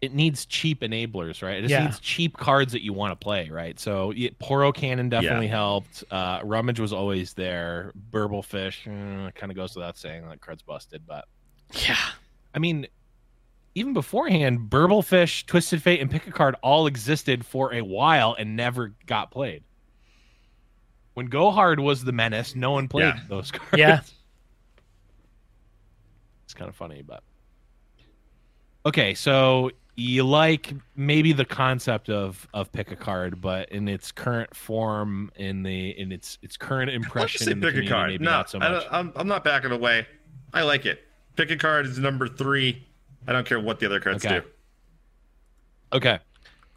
[0.01, 1.57] it needs cheap enablers, right?
[1.59, 1.85] It just Yeah.
[1.85, 3.79] needs cheap cards that you want to play, right?
[3.79, 6.03] So yeah, Poro Cannon definitely helped.
[6.11, 7.93] Uh, Rummage was always there.
[8.11, 11.25] Burblefish uh, kind of goes without saying, like card's busted, but
[11.87, 11.95] Yeah.
[12.53, 12.87] I mean,
[13.75, 18.55] even beforehand, Burblefish, Twisted Fate, and Pick a Card all existed for a while and
[18.55, 19.63] never got played.
[21.15, 23.19] When Gohard was the menace, no one played Yeah.
[23.29, 23.77] those cards.
[23.77, 24.01] Yeah.
[26.45, 27.23] It's kind of funny, but
[28.85, 29.13] okay.
[29.13, 34.55] So you like maybe the concept of of pick a card, but in its current
[34.55, 37.87] form, in the in its its current Let's impression, just say in the pick a
[37.87, 38.09] card.
[38.11, 38.83] maybe No, not so I much.
[38.83, 40.05] don't, I'm, I'm not backing away.
[40.53, 40.99] I like it.
[41.35, 42.85] Pick a card is number three.
[43.27, 44.39] I don't care what the other cards Okay.
[44.39, 44.45] do.
[45.93, 46.19] Okay.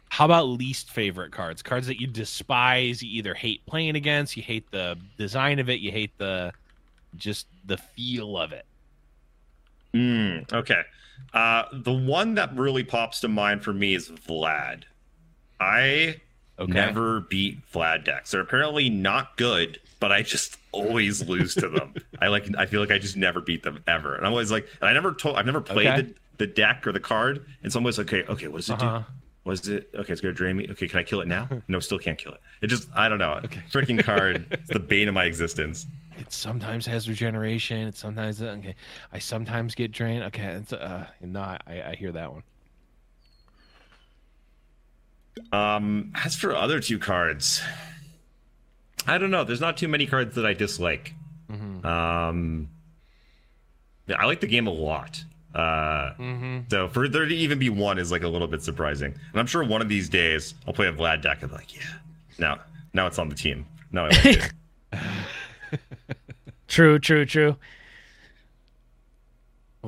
[0.09, 1.61] How about least favorite cards?
[1.61, 5.79] Cards that you despise, you either hate playing against, you hate the design of it,
[5.79, 6.53] you hate the
[7.17, 8.65] just the feel of it.
[9.93, 10.81] Mm, okay.
[11.33, 14.83] Uh, the one that really pops to mind for me is Vlad.
[15.59, 16.21] I
[16.59, 16.71] Okay.
[16.71, 18.31] never beat Vlad decks.
[18.31, 21.93] They're apparently not good, but I just always lose to them.
[22.21, 22.47] I like.
[22.57, 24.93] I feel like I just never beat them ever, and I'm always like, and I
[24.93, 25.37] never told.
[25.37, 26.01] I've never played Okay.
[26.01, 28.69] the, the deck or the card, and so I'm always like, okay, okay, what does
[28.69, 28.99] it Uh-huh.
[28.99, 29.05] do?
[29.43, 30.11] Was it okay?
[30.11, 30.67] It's gonna drain me.
[30.71, 31.47] Okay, can I kill it now?
[31.67, 32.41] No, still can't kill it.
[32.61, 33.39] It just, I don't know.
[33.45, 33.61] Okay.
[33.71, 34.45] Freaking card.
[34.51, 35.85] It's the bane of my existence.
[36.19, 37.87] It sometimes has regeneration.
[37.87, 38.75] It sometimes okay.
[39.13, 40.23] I sometimes get drained.
[40.23, 41.59] Okay, it's uh no, I,
[41.91, 42.41] I hear that one.
[45.51, 47.61] Um, as for other two cards,
[49.05, 49.43] I don't know.
[49.43, 51.13] There's not too many cards that I dislike.
[51.51, 51.85] Mm-hmm.
[51.85, 52.69] Um,
[54.07, 55.23] yeah, I like the game a lot.
[55.55, 56.59] Uh, Mm-hmm.
[56.69, 59.13] so for there to even be one is like a little bit surprising.
[59.31, 61.75] And I'm sure one of these days I'll play a Vlad deck and be like,
[61.75, 61.81] yeah,
[62.37, 62.59] now
[62.93, 63.65] now it's on the team.
[63.91, 64.51] Now I like it.
[66.67, 67.55] True, true, true.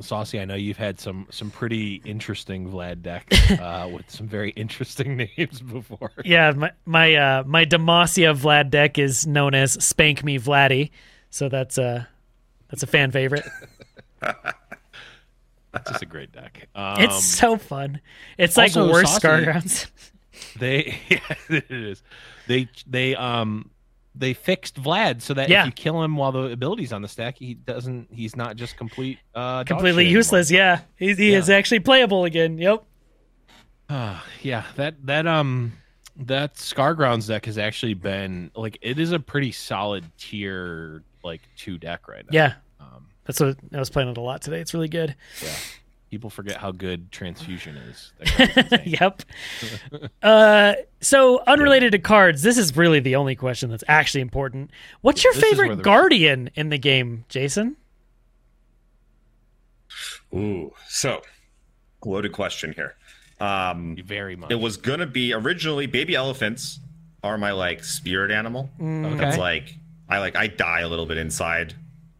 [0.00, 3.28] Well, Saucy, I know you've had some some pretty interesting Vlad deck
[3.60, 6.10] uh, with some very interesting names before.
[6.24, 10.90] Yeah, my my uh my Demacia Vlad deck is known as Spank Me Vladdy.
[11.28, 12.04] So that's uh
[12.70, 13.44] that's a fan favorite.
[15.72, 16.66] It's just a great deck.
[16.74, 18.00] Um, it's so fun.
[18.36, 19.90] It's like also, worse Saucy- Scargrounds.
[20.58, 22.02] they yeah, it is.
[22.48, 23.70] They they um
[24.20, 25.62] they fixed Vlad so that Yeah.
[25.62, 28.08] if you kill him while the ability's on the stack, he doesn't.
[28.12, 30.18] He's not just complete uh Completely anymore.
[30.18, 30.50] useless.
[30.50, 32.56] Yeah, he, he is actually playable again.
[32.58, 32.84] Yep.
[33.88, 35.72] Ah, yeah, that that um
[36.16, 41.78] that Scargrounds deck has actually been like it is a pretty solid tier like two
[41.78, 42.30] deck right now.
[42.32, 44.60] Yeah, Um, that's what I was playing it a lot today.
[44.60, 45.16] It's really good.
[45.42, 45.48] yeah.
[46.10, 48.12] People forget how good transfusion is.
[48.18, 49.22] That yep.
[50.22, 54.70] uh, so unrelated to cards, this is really the only question that's actually important.
[55.02, 57.76] What's your This favorite the- guardian in the game, Jason?
[60.34, 61.22] Ooh, so
[62.04, 62.96] loaded question here.
[63.40, 64.50] Um, Very much.
[64.50, 66.78] it was gonna be originally baby elephants
[67.22, 68.68] are my like spirit animal.
[68.80, 69.74] Mm, That's like
[70.08, 71.74] I like I die a little bit inside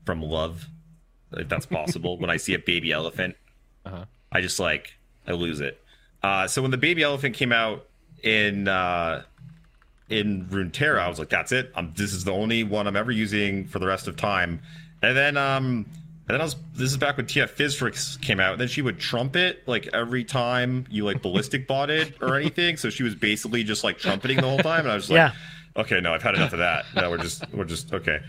[0.06, 0.66] from love,
[1.32, 2.18] if that's possible.
[2.18, 3.36] when I see a baby elephant,
[3.92, 4.04] Uh-huh.
[4.32, 4.94] I just like
[5.26, 5.80] I lose it.
[6.22, 7.86] Uh, so when the baby elephant came out
[8.22, 9.22] in uh,
[10.08, 11.70] in Runeterra, I was like, that's it.
[11.74, 14.60] Um, this is the only one I'm ever using for the rest of time.
[15.02, 15.86] And then um,
[16.28, 18.52] and then I was this is back when TF Fizzfrix came out.
[18.52, 22.76] And then she would trumpet like every time you like ballistic bought it or anything.
[22.76, 24.80] So she was basically just like trumpeting the whole time.
[24.80, 25.32] And I was like, Yeah.
[25.76, 26.84] okay, no, I've had enough of that.
[26.94, 28.20] No, we're just we're just okay.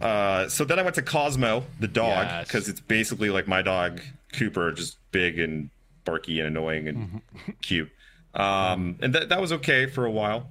[0.00, 2.46] Uh, so then I went to Cosmo, the dog, Yes.
[2.46, 4.00] because it's basically like my dog
[4.34, 5.70] Cooper, just big and
[6.04, 7.50] barky and annoying and Mm-hmm.
[7.62, 7.90] cute.
[8.34, 10.48] Um, and that that was okay for a while.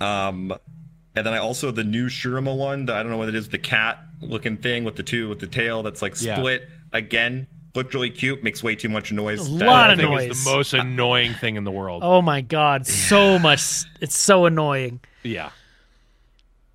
[0.00, 0.52] Um,
[1.14, 3.48] and then I also the new Shurima one, the, I don't know what it is,
[3.48, 6.36] the cat looking thing with the two with the tail that's like Yeah.
[6.36, 7.46] split again.
[7.74, 9.46] Looked really cute, makes way too much noise.
[9.48, 10.30] A That- lot of noise.
[10.30, 12.02] It's the most annoying thing in the world.
[12.04, 13.84] Oh my god, so much.
[14.00, 15.00] It's so annoying.
[15.22, 15.50] Yeah.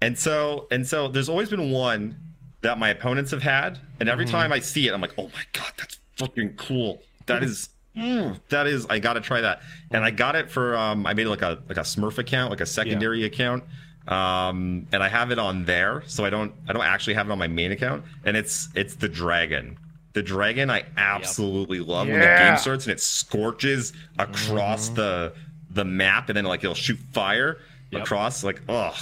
[0.01, 2.17] And so and so there's always been one
[2.61, 4.31] that my opponents have had, and every Mm-hmm.
[4.35, 7.01] time I see it, I'm like, oh my god, that's fucking cool.
[7.25, 9.61] That is mm, that is I gotta try that.
[9.91, 12.61] And I got it for um I made like a like a Smurf account, like
[12.61, 13.63] a secondary account.
[14.07, 17.31] Um and I have it on there, so I don't I don't actually have it
[17.31, 18.03] on my main account.
[18.25, 19.77] And it's it's the dragon.
[20.13, 24.95] The dragon I absolutely love when the game starts and it scorches across Mm-hmm.
[24.95, 25.33] the
[25.69, 27.59] the map and then like it'll shoot fire
[27.91, 28.03] Yep.
[28.03, 28.95] across like ugh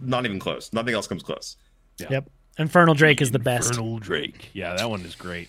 [0.00, 0.72] not even close.
[0.72, 1.56] Nothing else comes close.
[1.98, 2.28] Yep.
[2.58, 3.68] Infernal Drake is the best.
[3.70, 4.50] Infernal Drake.
[4.52, 5.48] Yeah, that one is great.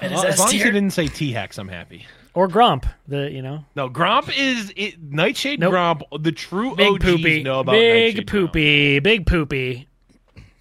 [0.00, 2.06] And Well, as long as S you didn't say T Hex, I'm happy.
[2.34, 2.84] Or Grump.
[3.06, 5.72] The you know No, Gromp is it, Nightshade Nope.
[5.72, 6.22] Gromp.
[6.22, 9.88] The true big OGs poopy, know about big Nightshade poopy, big poopy.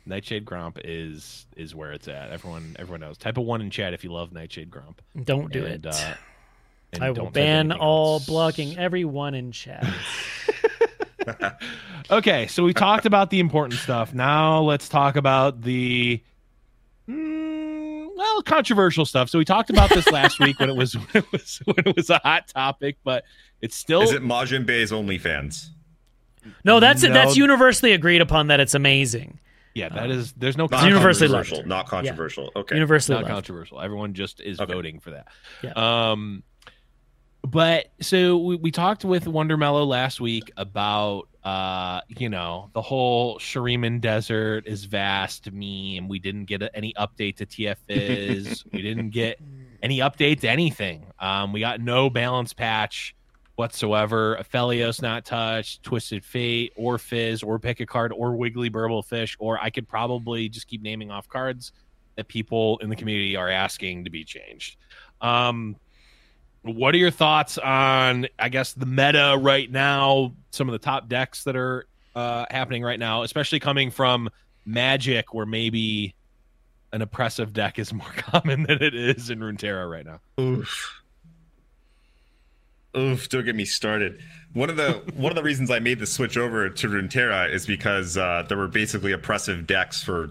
[0.05, 2.29] Nightshade Gromp is is where it's at.
[2.31, 3.17] Everyone everyone knows.
[3.17, 4.97] Type a one in chat if you love Nightshade Gromp.
[5.23, 5.93] Don't do And, it.
[5.93, 6.13] Uh,
[6.93, 8.25] and I will ban all else.
[8.27, 9.85] blocking everyone in chat.
[12.11, 14.13] Okay, so we talked about the important stuff.
[14.13, 16.21] Now let's talk about the
[17.09, 17.52] mm,
[18.33, 19.29] well controversial stuff.
[19.29, 21.95] So we talked about this last week when it was when it was when it
[21.95, 23.23] was a hot topic, but
[23.61, 25.67] it's still Is it Majin Bay's OnlyFans?
[26.65, 27.13] No, that's No.
[27.13, 29.39] that's universally agreed upon that it's amazing.
[29.75, 29.89] yeah.
[29.89, 31.57] That is there's no Not universally controversial.
[31.57, 31.69] loved.
[31.69, 32.51] Not controversial.
[32.55, 32.75] Okay.
[32.75, 33.33] Universally not loved.
[33.33, 33.81] controversial.
[33.81, 34.73] Everyone just is Okay.
[34.73, 35.27] voting for that.
[35.63, 35.71] Yeah.
[36.11, 36.43] Um,
[37.45, 42.81] but so we, we talked with Wonder Mellow last week about uh, you know, the
[42.81, 46.07] whole Shuriman Desert is vast meme.
[46.07, 48.63] We didn't get any update to TF Fizz.
[48.71, 49.39] we didn't get
[49.81, 51.05] any update to anything.
[51.19, 53.13] Um, we got no balance patch
[53.55, 54.37] whatsoever.
[54.41, 59.35] Aphelios not touched, Twisted Fate, or Fizz, or pick a card, or Wiggly Burble Fish,
[59.39, 61.73] or I could probably just keep naming off cards
[62.15, 64.77] that people in the community are asking to be changed.
[65.19, 65.75] Um,
[66.61, 70.33] what are your thoughts on, I guess, the meta right now?
[70.53, 74.29] Some of the top decks that are uh, happening right now, especially coming from
[74.65, 76.13] Magic, where maybe
[76.91, 80.19] an oppressive deck is more common than it is in Runeterra right now.
[80.39, 81.01] Oof.
[82.95, 84.19] Oof, don't get me started.
[84.53, 87.65] One of the one of the reasons I made the switch over to Runeterra is
[87.65, 90.29] because uh, there were basically oppressive decks for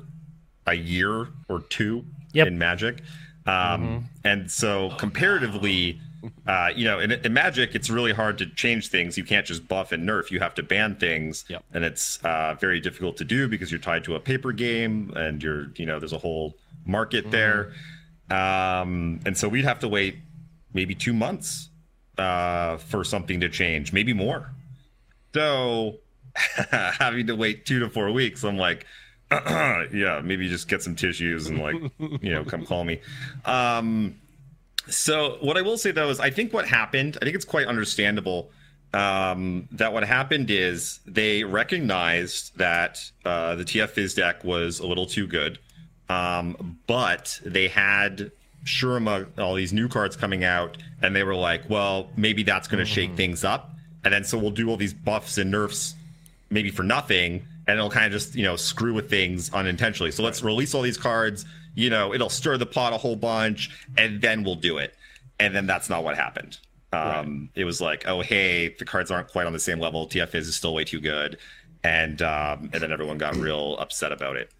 [0.68, 2.04] a year or two
[2.34, 2.46] Yep.
[2.46, 3.02] in Magic,
[3.46, 6.00] um, and so comparatively,
[6.46, 9.16] uh, you know, in, in Magic, it's really hard to change things.
[9.18, 10.30] You can't just buff and nerf.
[10.30, 11.64] You have to ban things, Yep.
[11.74, 15.42] and it's uh, very difficult to do because you're tied to a paper game, and
[15.42, 16.54] you're, you know, there's a whole
[16.86, 17.72] market there,
[18.30, 20.16] um, and so we'd have to wait
[20.74, 21.68] maybe two months
[22.18, 24.50] uh, for something to change, maybe more.
[25.34, 25.96] So
[26.70, 28.86] having to wait two to four weeks, I'm like,
[29.30, 31.76] yeah, maybe just get some tissues and like,
[32.20, 33.00] you know, come call me.
[33.44, 34.16] Um,
[34.88, 37.66] so what I will say though is I think what happened, I think it's quite
[37.66, 38.50] understandable
[38.94, 44.86] um, that what happened is they recognized that uh, the TF Fizz deck was a
[44.86, 45.58] little too good,
[46.08, 48.30] um, but they had
[48.66, 52.84] Shurima, all these new cards coming out, and they were like, well, maybe that's going
[52.84, 53.70] to shake things up,
[54.04, 55.94] and then so we'll do all these buffs and nerfs,
[56.50, 60.10] maybe for nothing, and it'll kind of just you know screw with things unintentionally.
[60.10, 61.46] So let's release all these cards.
[61.74, 64.94] You know, it'll stir the pot a whole bunch, and then we'll do it.
[65.40, 66.58] And then that's not what happened.
[66.92, 70.06] Um, It was like, oh hey, the cards aren't quite on the same level.
[70.06, 71.38] TF is still way too good,
[71.82, 74.52] and um, and then everyone got real upset about it.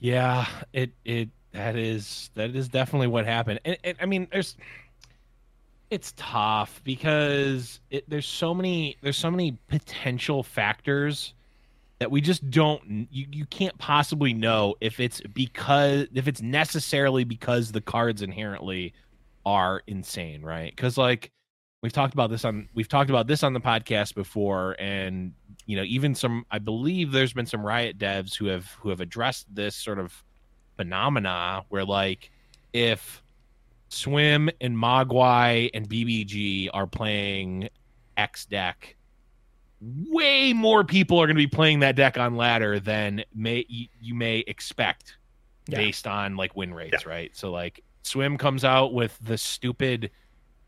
[0.00, 3.60] Yeah, it it that is that is definitely what happened.
[3.64, 4.56] And, and I mean, there's
[5.90, 11.34] it's tough because it, there's so many there's so many potential factors
[12.00, 17.24] that we just don't you, you can't possibly know if it's because if it's necessarily
[17.24, 18.94] because the cards inherently
[19.46, 20.74] are insane, right?
[20.74, 21.30] Because like
[21.82, 25.32] we've talked about this on we've talked about this on the podcast before and
[25.66, 29.00] you know even some i believe there's been some riot devs who have who have
[29.00, 30.24] addressed this sort of
[30.76, 32.30] phenomena where like
[32.72, 33.22] if
[33.88, 37.68] swim and mogwai and bbg are playing
[38.16, 38.96] x deck
[39.80, 43.86] way more people are going to be playing that deck on ladder than may you,
[44.00, 45.16] you may expect
[45.68, 45.78] Yeah.
[45.78, 50.10] based on like win rates right so like swim comes out with the stupid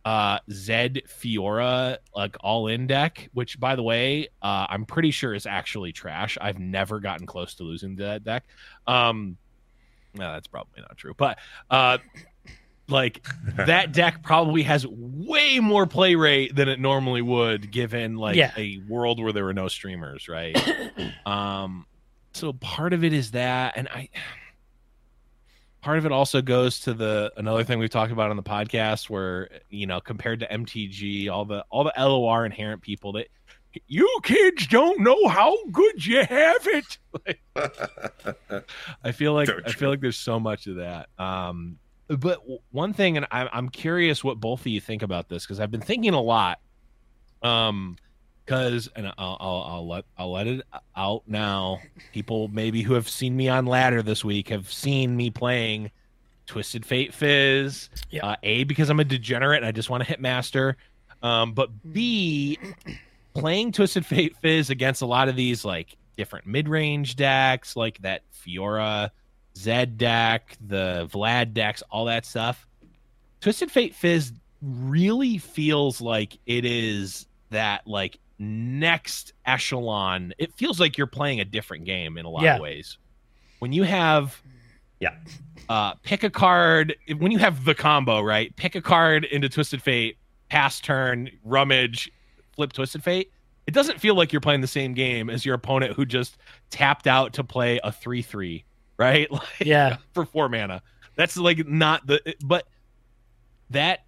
[0.04, 5.32] uh Zed Fiora like all in deck, which by the way, uh I'm pretty sure
[5.32, 6.36] is actually trash.
[6.40, 8.44] I've never gotten close to losing to that deck.
[8.86, 9.36] Um
[10.14, 11.14] no, that's probably not true.
[11.16, 11.38] But
[11.70, 11.98] uh
[12.92, 13.26] like
[13.56, 18.52] that deck probably has way more play rate than it normally would given like Yeah.
[18.56, 20.56] a world where there were no streamers, right?
[21.26, 21.86] um
[22.34, 24.08] so part of it is that and I
[25.82, 29.10] part of it also goes to the another thing we've talked about on the podcast
[29.10, 33.26] where you know compared to mtg all the all the lor inherent people that
[33.88, 37.40] you kids don't know how good you have it Like,
[39.04, 41.78] i feel like i feel like there's so much of that um
[42.08, 42.40] but
[42.70, 45.70] one thing and i'm, I'm curious what both of you think about this because i've
[45.70, 46.60] been thinking a lot
[47.42, 47.96] um
[48.44, 51.80] because and I'll, I'll I'll let I'll let it out now.
[52.12, 55.90] People maybe who have seen me on ladder this week have seen me playing
[56.46, 57.88] Twisted Fate Fizz.
[58.10, 58.26] Yeah.
[58.26, 60.76] Uh, a because I'm a degenerate and I just want to hit master.
[61.22, 62.58] Um, but B
[63.34, 67.98] playing Twisted Fate Fizz against a lot of these like different mid range decks, like
[68.02, 69.10] that Fiora
[69.56, 72.66] Zed deck, the Vlad decks, all that stuff.
[73.40, 74.32] Twisted Fate Fizz
[74.62, 80.32] really feels like it is that like next echelon.
[80.38, 82.56] It feels like you're playing a different game in a lot Yeah.
[82.56, 82.98] of ways.
[83.58, 84.40] When you have
[85.00, 85.14] Yeah.
[85.68, 88.54] uh pick a card when you have the combo, right?
[88.56, 90.16] Pick a card into Twisted Fate,
[90.48, 92.10] pass turn, rummage,
[92.54, 93.30] flip Twisted Fate.
[93.66, 96.36] It doesn't feel like you're playing the same game as your opponent who just
[96.70, 98.64] tapped out to play a 3-3,
[98.98, 99.30] right?
[99.32, 99.96] Like Yeah.
[100.14, 100.82] for 4 mana.
[101.16, 102.66] That's like not the but
[103.70, 104.00] that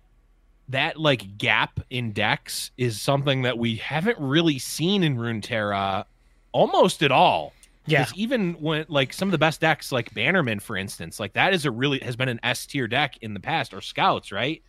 [0.68, 6.04] that like gap in decks is something that we haven't really seen in Runeterra
[6.52, 7.52] almost at all.
[7.86, 8.04] Yeah.
[8.04, 11.52] 'Cause even when like some of the best decks, like Bannerman, for instance, like that
[11.52, 14.62] is a really has been an S tier deck in the past, or Scouts, right?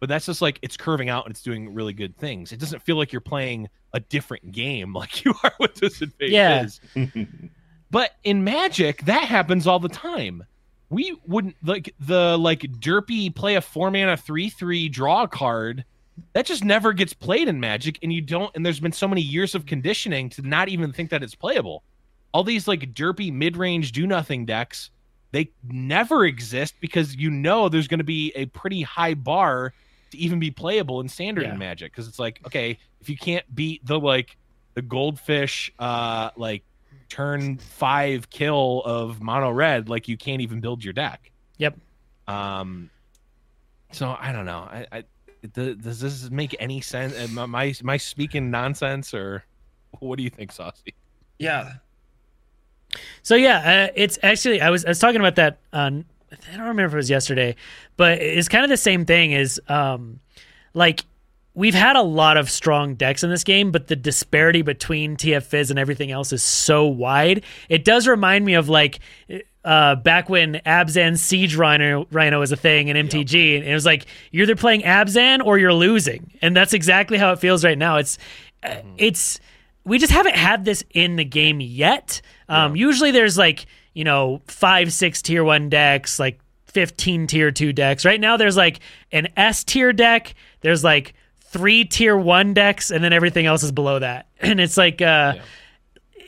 [0.00, 2.50] But that's just like it's curving out and it's doing really good things.
[2.52, 6.30] It doesn't feel like you're playing a different game like you are with this Fate
[6.30, 6.66] Yeah.
[7.92, 10.44] But in Magic, that happens all the time.
[10.88, 15.84] We wouldn't like the like derpy play a four mana three three draw card.
[16.32, 18.50] That just never gets played in Magic, and you don't.
[18.56, 21.82] And there's been so many years of conditioning to not even think that it's playable.
[22.32, 24.90] All these like derpy mid range do nothing decks,
[25.32, 29.74] they never exist because you know there's going to be a pretty high bar
[30.12, 31.52] to even be playable in standard Yeah.
[31.52, 31.92] in Magic.
[31.92, 34.36] Because it's like, okay, if you can't beat the like
[34.74, 36.64] the goldfish, uh, like
[37.12, 41.30] turn five kill of mono red, like you can't even build your deck.
[41.58, 41.76] Yep.
[42.26, 42.88] Um.
[43.92, 44.60] So I don't know.
[44.60, 45.04] I, I
[45.54, 47.14] th- does this make any sense?
[47.14, 49.44] Am I am I am I speaking nonsense or
[50.00, 50.94] what do you think, Saucy?
[51.38, 51.74] yeah.
[53.22, 56.60] So yeah, uh, it's actually I was I was talking about that on I don't
[56.60, 57.56] remember if it was yesterday,
[57.98, 59.32] but it's kind of the same thing.
[59.32, 60.20] Is um
[60.72, 61.04] like
[61.54, 65.42] we've had a lot of strong decks in this game, but the disparity between TF
[65.42, 67.44] Fizz and everything else is so wide.
[67.68, 69.00] It does remind me of like
[69.64, 73.86] uh, back when Abzan Siege Rhino Rhino was a thing in MTG, and it was
[73.86, 77.78] like you're either playing Abzan or you're losing, and that's exactly how it feels right
[77.78, 77.96] now.
[77.98, 78.18] It's
[78.62, 79.38] uh, it's
[79.84, 82.22] we just haven't had this in the game yet.
[82.48, 87.72] Um, Usually there's like you know five six tier one decks, like 15 tier 2
[87.72, 88.04] decks.
[88.04, 88.80] Right now there's like
[89.12, 91.14] an S tier deck, there's like
[91.52, 94.26] three tier 1 decks and then everything else is below that.
[94.42, 95.34] And it's like uh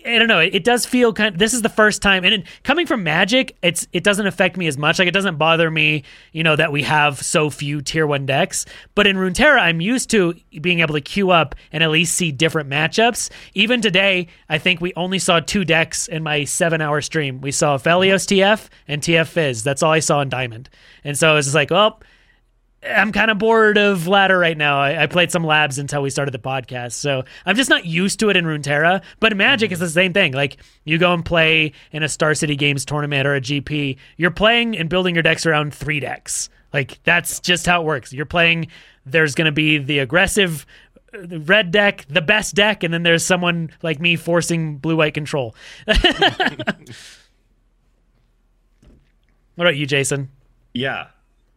[0.06, 0.40] I don't know.
[0.40, 1.38] It, it does feel kind.
[1.38, 4.66] this is the first time, and it, coming from Magic, it's it doesn't affect me
[4.66, 4.98] as much.
[4.98, 8.66] Like it doesn't bother me, you know, that we have so few tier one decks.
[8.94, 12.32] But in Runeterra, I'm used to being able to queue up and at least see
[12.32, 13.30] different matchups.
[13.54, 17.40] Even today, I think we only saw two decks in my seven hour stream.
[17.40, 19.62] We saw Felios TF and TF Fizz.
[19.64, 20.68] That's all I saw in Diamond.
[21.02, 22.00] And so it's like, well,
[22.86, 24.78] I'm kind of bored of ladder right now.
[24.78, 28.20] I, I played some labs until we started the podcast, so I'm just not used
[28.20, 29.02] to it in Runeterra.
[29.20, 30.32] But Magic, is the same thing.
[30.32, 34.30] Like you go and play in a Star City Games tournament or a GP, you're
[34.30, 36.50] playing and building your decks around three decks.
[36.72, 38.12] Like that's just how it works.
[38.12, 38.68] You're playing.
[39.06, 40.66] There's going to be the aggressive
[41.12, 45.54] red deck, the best deck, and then there's someone like me forcing blue white control.
[45.86, 46.00] what
[49.56, 50.30] about you, Jason?
[50.72, 51.08] Yeah.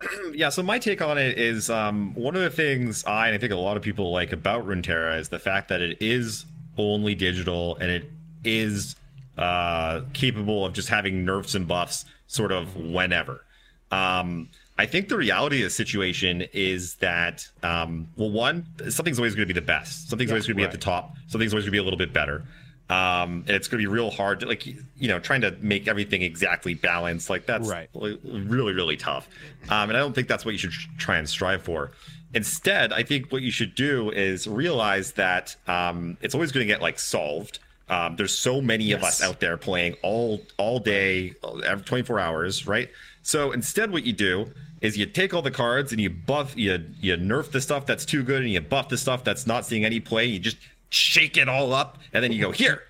[0.33, 3.37] yeah, so my take on it is um, one of the things I and I
[3.37, 6.45] think a lot of people like about Runeterra is the fact that it is
[6.77, 8.09] only digital and it
[8.43, 8.95] is
[9.37, 13.43] uh, capable of just having nerfs and buffs sort of whenever.
[13.91, 19.33] Um, I think the reality of the situation is that, um, well, one, something's always
[19.33, 20.09] going to be the best.
[20.09, 21.15] Something's always going to be at the top.
[21.27, 22.43] Something's always going to be a little bit better.
[22.89, 24.77] Um, and it's going to be real hard to, like, you
[25.09, 27.29] know, trying to make everything exactly balanced.
[27.29, 27.89] Like, that's Right.
[27.93, 29.27] really, really tough.
[29.69, 31.91] Um, and I don't think that's what you should try and strive for.
[32.33, 36.71] Instead, I think what you should do is realize that um, it's always going to
[36.73, 37.59] get like solved.
[37.89, 41.33] Um, there's so many of us out there playing all all day,
[41.65, 42.89] every 24 hours, right?
[43.21, 46.83] So instead, what you do is you take all the cards and you buff, you
[46.99, 49.85] you nerf the stuff that's too good, and you buff the stuff that's not seeing
[49.85, 50.25] any play.
[50.25, 50.57] You just
[50.89, 52.81] shake it all up, and then you go here,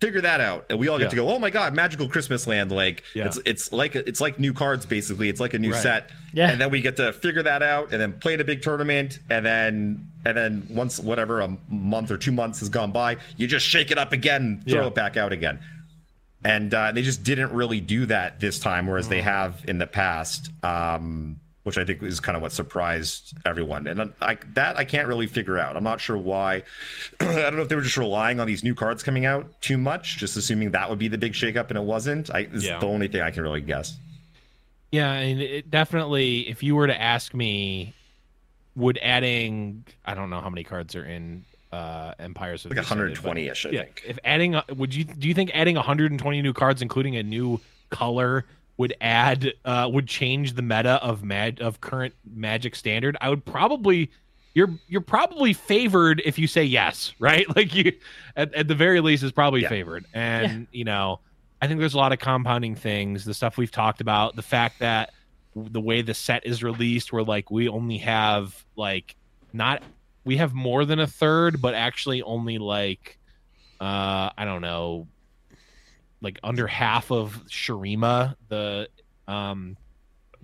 [0.00, 1.10] figure that out, and we all get Yeah.
[1.10, 1.28] to go.
[1.30, 2.72] Oh my god, magical Christmas land!
[2.72, 3.26] Like Yeah.
[3.26, 5.28] it's it's like it's like new cards basically.
[5.28, 5.82] It's like a new Right.
[5.82, 6.10] set.
[6.32, 6.50] Yeah.
[6.50, 9.18] And then we get to figure that out, and then play in a big tournament,
[9.30, 13.46] and then and then once whatever a month or two months has gone by, you
[13.46, 14.86] just shake it up again, throw Yeah.
[14.88, 15.58] it back out again.
[16.44, 19.86] And uh, they just didn't really do that this time, whereas they have in the
[19.86, 20.50] past.
[20.64, 25.06] Um, which I think is kind of what surprised everyone, and I, that I can't
[25.06, 25.76] really figure out.
[25.76, 26.62] I'm not sure why.
[27.20, 29.78] I don't know if they were just relying on these new cards coming out too
[29.78, 32.34] much, just assuming that would be the big shakeup, and it wasn't.
[32.34, 32.76] I, this Yeah.
[32.76, 33.96] is the only thing I can really guess.
[34.90, 36.48] Yeah, and it definitely.
[36.48, 37.94] If you were to ask me,
[38.76, 43.66] would adding I don't know how many cards are in uh Empires of Like 120ish,
[43.66, 44.02] I yeah, think.
[44.06, 47.58] if adding, would you do you think adding 120 new cards, including a new
[47.88, 48.44] color,
[48.78, 53.16] would add uh would change the meta of mag of current Magic standard?
[53.20, 54.10] I would probably.
[54.54, 57.46] You're you're probably favored if you say yes, right?
[57.56, 57.92] Like you,
[58.36, 59.68] at, at the very least, is probably Yeah.
[59.68, 61.20] favored, and you know.
[61.60, 64.80] I think there's a lot of compounding things, the stuff we've talked about, the fact
[64.80, 65.12] that
[65.54, 69.14] the way the set is released, where like we only have like
[69.52, 69.80] not
[70.24, 73.16] we have more than a third, but actually only like
[73.80, 75.06] uh I don't know,
[76.22, 78.36] like under half of Shurima.
[78.48, 78.88] The
[79.28, 79.76] um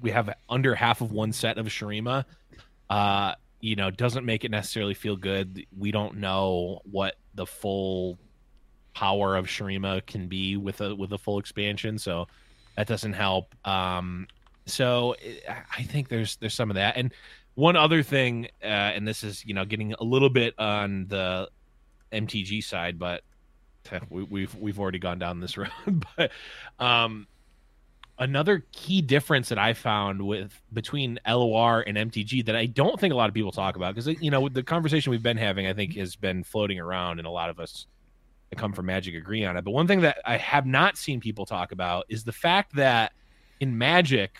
[0.00, 2.24] we have under half of one set of Shurima.
[2.90, 5.66] Uh, you know, doesn't make it necessarily feel good.
[5.76, 8.18] We don't know what the full
[8.94, 12.26] power of Shurima can be with a with a full expansion, so
[12.76, 13.54] that doesn't help.
[13.66, 14.26] Um,
[14.66, 15.16] so
[15.48, 17.12] I think there's there's some of that, and
[17.54, 21.48] one other thing, uh, and this is you know getting a little bit on the
[22.12, 23.22] MTG side, but
[24.10, 25.70] we, we've we've already gone down this road.
[26.16, 26.30] but
[26.78, 27.26] um,
[28.18, 33.12] another key difference that I found with between LOR and MTG that I don't think
[33.12, 35.72] a lot of people talk about because you know the conversation we've been having, I
[35.72, 37.86] think has been floating around, and a lot of us
[38.50, 39.64] that come from Magic agree on it.
[39.64, 43.12] But one thing that I have not seen people talk about is the fact that
[43.60, 44.38] in Magic,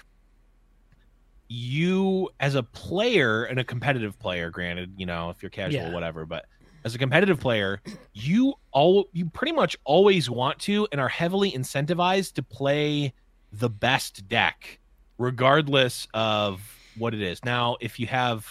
[1.49, 5.93] you as a player and a competitive player, granted, you know, if you're casual, Yeah.
[5.93, 6.47] whatever, but
[6.89, 7.83] as a competitive player,
[8.15, 13.13] you all you pretty much always want to and are heavily incentivized to play
[13.53, 14.79] the best deck,
[15.19, 16.63] regardless of
[16.97, 17.45] what it is.
[17.45, 18.49] Now, if you have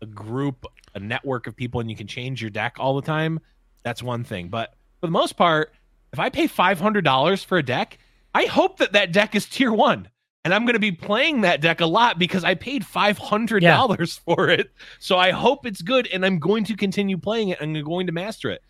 [0.00, 0.64] a group,
[0.94, 3.40] a network of people, and you can change your deck all the time,
[3.82, 4.48] that's one thing.
[4.48, 5.74] But for the most part,
[6.14, 7.98] if I pay five hundred dollars for a deck,
[8.34, 10.08] I hope that that deck is tier one,
[10.46, 13.64] and I'm going to be playing that deck a lot because I paid five hundred
[13.64, 14.70] dollars for it.
[15.00, 17.60] So I hope it's good, and I'm going to continue playing it.
[17.60, 18.62] and I'm going to master it.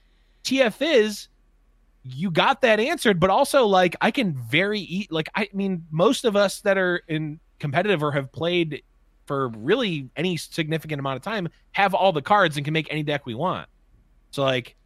[0.42, 1.28] TF is
[2.02, 6.24] you got that answered, but also like I can very eat like I mean most
[6.24, 8.82] of us that are in competitive or have played
[9.26, 13.02] for really any significant amount of time have all the cards and can make any
[13.02, 13.68] deck we want.
[14.30, 14.76] So like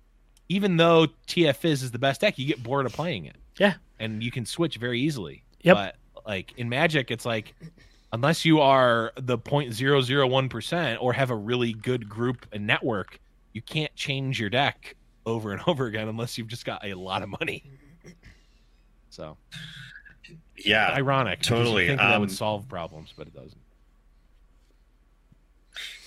[0.48, 3.36] even though TF is is the best deck, you get bored of playing it.
[3.58, 3.74] Yeah.
[4.00, 5.44] And you can switch very easily.
[5.62, 5.76] Yep.
[5.76, 7.54] But like in Magic, it's like
[8.12, 13.20] unless you are the 0.001% or have a really good group and network,
[13.52, 14.96] you can't change your deck
[15.26, 17.64] over and over again unless you've just got a lot of money.
[19.10, 19.36] So
[20.56, 21.40] Yeah, ironic.
[21.42, 21.86] totally.
[21.88, 23.60] think that Um, would solve problems, but it doesn't.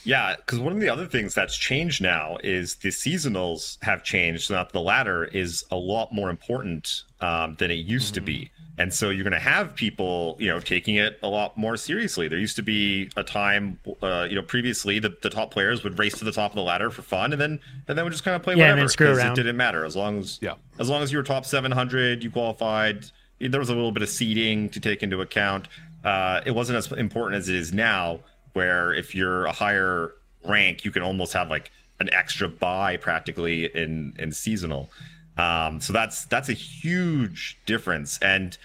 [0.06, 4.44] Yeah, because one of the other things that's changed now is the seasonals have changed,
[4.44, 8.50] so that the ladder is a lot more important um, than it used to be.
[8.78, 12.28] And so you're going to have people, you know, taking it a lot more seriously.
[12.28, 16.00] There used to be a time, uh, you know, previously the, the top players would
[16.00, 18.24] race to the top of the ladder for fun, and then and then would just
[18.24, 18.80] kind of play Yeah, and whatever.
[18.82, 19.34] then screw 'cause around.
[19.34, 20.56] It didn't matter as long as Yeah.
[20.80, 23.06] as long as you were top 700, you qualified.
[23.40, 25.68] There was a little bit of seeding to take into account.
[26.04, 28.20] Uh, it wasn't as important as it is now,
[28.54, 30.14] where if you're a higher
[30.46, 34.90] rank, you can almost have like an extra buy practically in in seasonal.
[35.38, 38.20] Um, so that's that's a huge difference.
[38.20, 38.58] And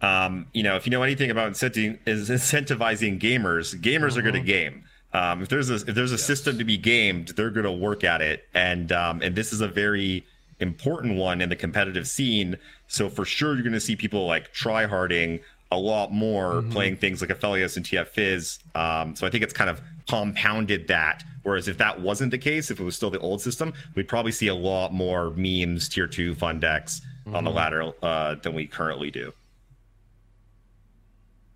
[0.00, 4.34] um, you know, if you know anything about incentivizing, is incentivizing gamers, gamers are going
[4.34, 4.84] to game.
[5.14, 8.02] Um, if there's a if there's a system to be gamed, they're going to work
[8.02, 10.24] at it, and um, and this is a very
[10.60, 12.56] important one in the competitive scene.
[12.88, 15.40] So for sure, you're going to see people like try harding
[15.72, 18.58] a lot more, playing things like Aphelios and TF Fizz.
[18.74, 21.24] Um, so I think it's kind of compounded that.
[21.42, 24.32] Whereas if that wasn't the case, if it was still the old system, we'd probably
[24.32, 27.00] see a lot more memes, tier two fun decks
[27.32, 29.32] on the ladder uh, than we currently do.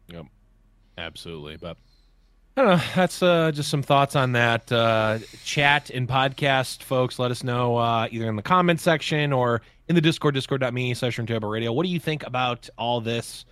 [0.09, 0.27] Yep,
[0.99, 1.57] absolutely.
[1.57, 1.77] But
[2.57, 2.85] I don't know.
[2.95, 4.73] That's uh, just some thoughts on that.
[4.73, 7.19] Uh, chat and podcast, folks.
[7.19, 11.17] Let us know uh, either in the comment section or in the Discord, discord.me slash
[11.17, 11.73] Table Radio.
[11.73, 13.45] What do you think about all this?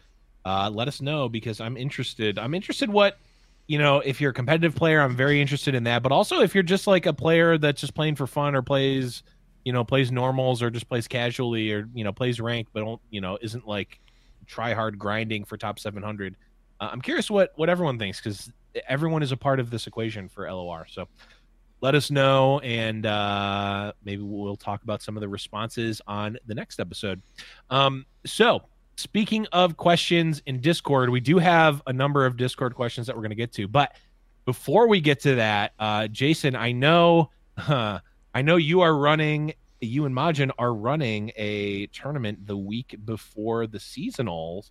[0.44, 2.38] Uh, let us know because I'm interested.
[2.38, 3.18] I'm interested what
[3.66, 4.00] you know.
[4.00, 6.02] If you're a competitive player, I'm very interested in that.
[6.02, 9.22] But also, if you're just like a player that's just playing for fun or plays,
[9.64, 13.00] you know, plays normals or just plays casually or you know plays rank, but don't
[13.10, 14.00] you know isn't like
[14.46, 16.36] try hard grinding for top 700.
[16.80, 18.52] Uh, I'm curious what what everyone thinks because
[18.88, 20.86] everyone is a part of this equation for LOR.
[20.88, 21.08] So
[21.80, 26.54] let us know, and uh, maybe we'll talk about some of the responses on the
[26.54, 27.20] next episode.
[27.70, 28.62] Um, so
[28.96, 33.22] speaking of questions in Discord, we do have a number of Discord questions that we're
[33.22, 33.96] going to get to, but
[34.44, 37.98] before we get to that, uh, Jason, I know, uh,
[38.34, 39.54] I know you are running.
[39.80, 44.70] You and Majin are running a tournament the week before the seasonals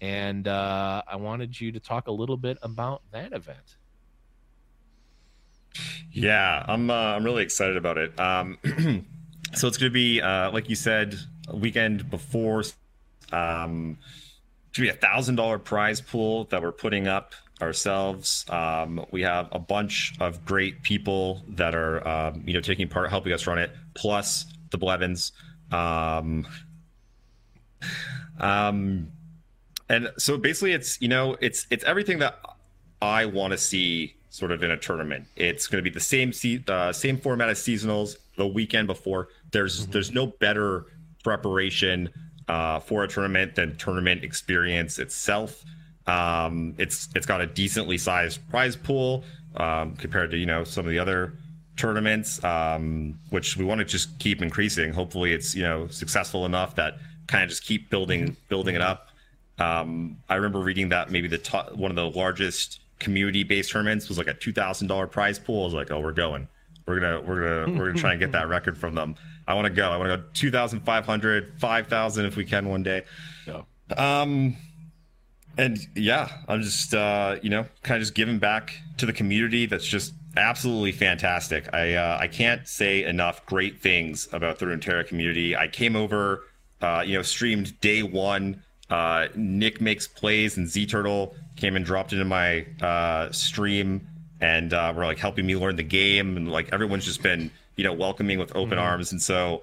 [0.00, 3.76] and uh, I wanted you to talk a little bit about that event.
[6.10, 8.18] Yeah, I'm uh, I'm really excited about it.
[8.18, 8.58] Um,
[9.54, 11.16] so it's going to be uh, like you said,
[11.52, 12.62] weekend before.
[13.32, 13.98] Um,
[14.74, 18.44] to be a thousand dollar prize pool that we're putting up ourselves.
[18.48, 23.10] Um, we have a bunch of great people that are um, you know taking part,
[23.10, 25.32] helping us run it, plus the Blevins.
[25.72, 26.46] Um,
[28.40, 29.08] um,
[29.88, 32.38] and so basically, it's you know it's it's everything that
[33.00, 35.26] I want to see sort of in a tournament.
[35.36, 38.16] It's going to be the same se- uh, same format as seasonals.
[38.36, 40.86] The weekend before, there's there's no better
[41.24, 42.10] preparation
[42.48, 45.64] uh, for a tournament than tournament experience itself.
[46.06, 49.24] Um, it's it's got a decently sized prize pool
[49.56, 51.34] um, compared to you know some of the other
[51.76, 54.92] tournaments, um, which we want to just keep increasing.
[54.92, 59.10] Hopefully, it's you know successful enough that kind of just keep building building it up.
[59.58, 64.18] Um, I remember reading that maybe the top, one of the largest community-based tournaments was
[64.18, 65.62] like a two thousand dollar prize pool.
[65.62, 66.48] I was like, oh, we're going.
[66.86, 69.16] We're gonna we're gonna we're gonna try and get that record from them.
[69.48, 69.90] I want to go.
[69.90, 73.04] I want to go 2,500, 5,000 if we can one day.
[73.46, 73.62] Yeah.
[73.96, 74.56] Um,
[75.56, 79.66] and yeah, I'm just uh, you know kind of just giving back to the community.
[79.66, 81.68] That's just absolutely fantastic.
[81.74, 85.56] I uh, I can't say enough great things about the Runeterra community.
[85.56, 86.44] I came over,
[86.80, 88.62] uh, you know, streamed day one.
[88.88, 94.06] Uh, Nick makes plays and Z Turtle came and dropped into my uh, stream
[94.40, 97.84] and uh, were like helping me learn the game and like everyone's just been you
[97.84, 99.62] know welcoming with open arms and so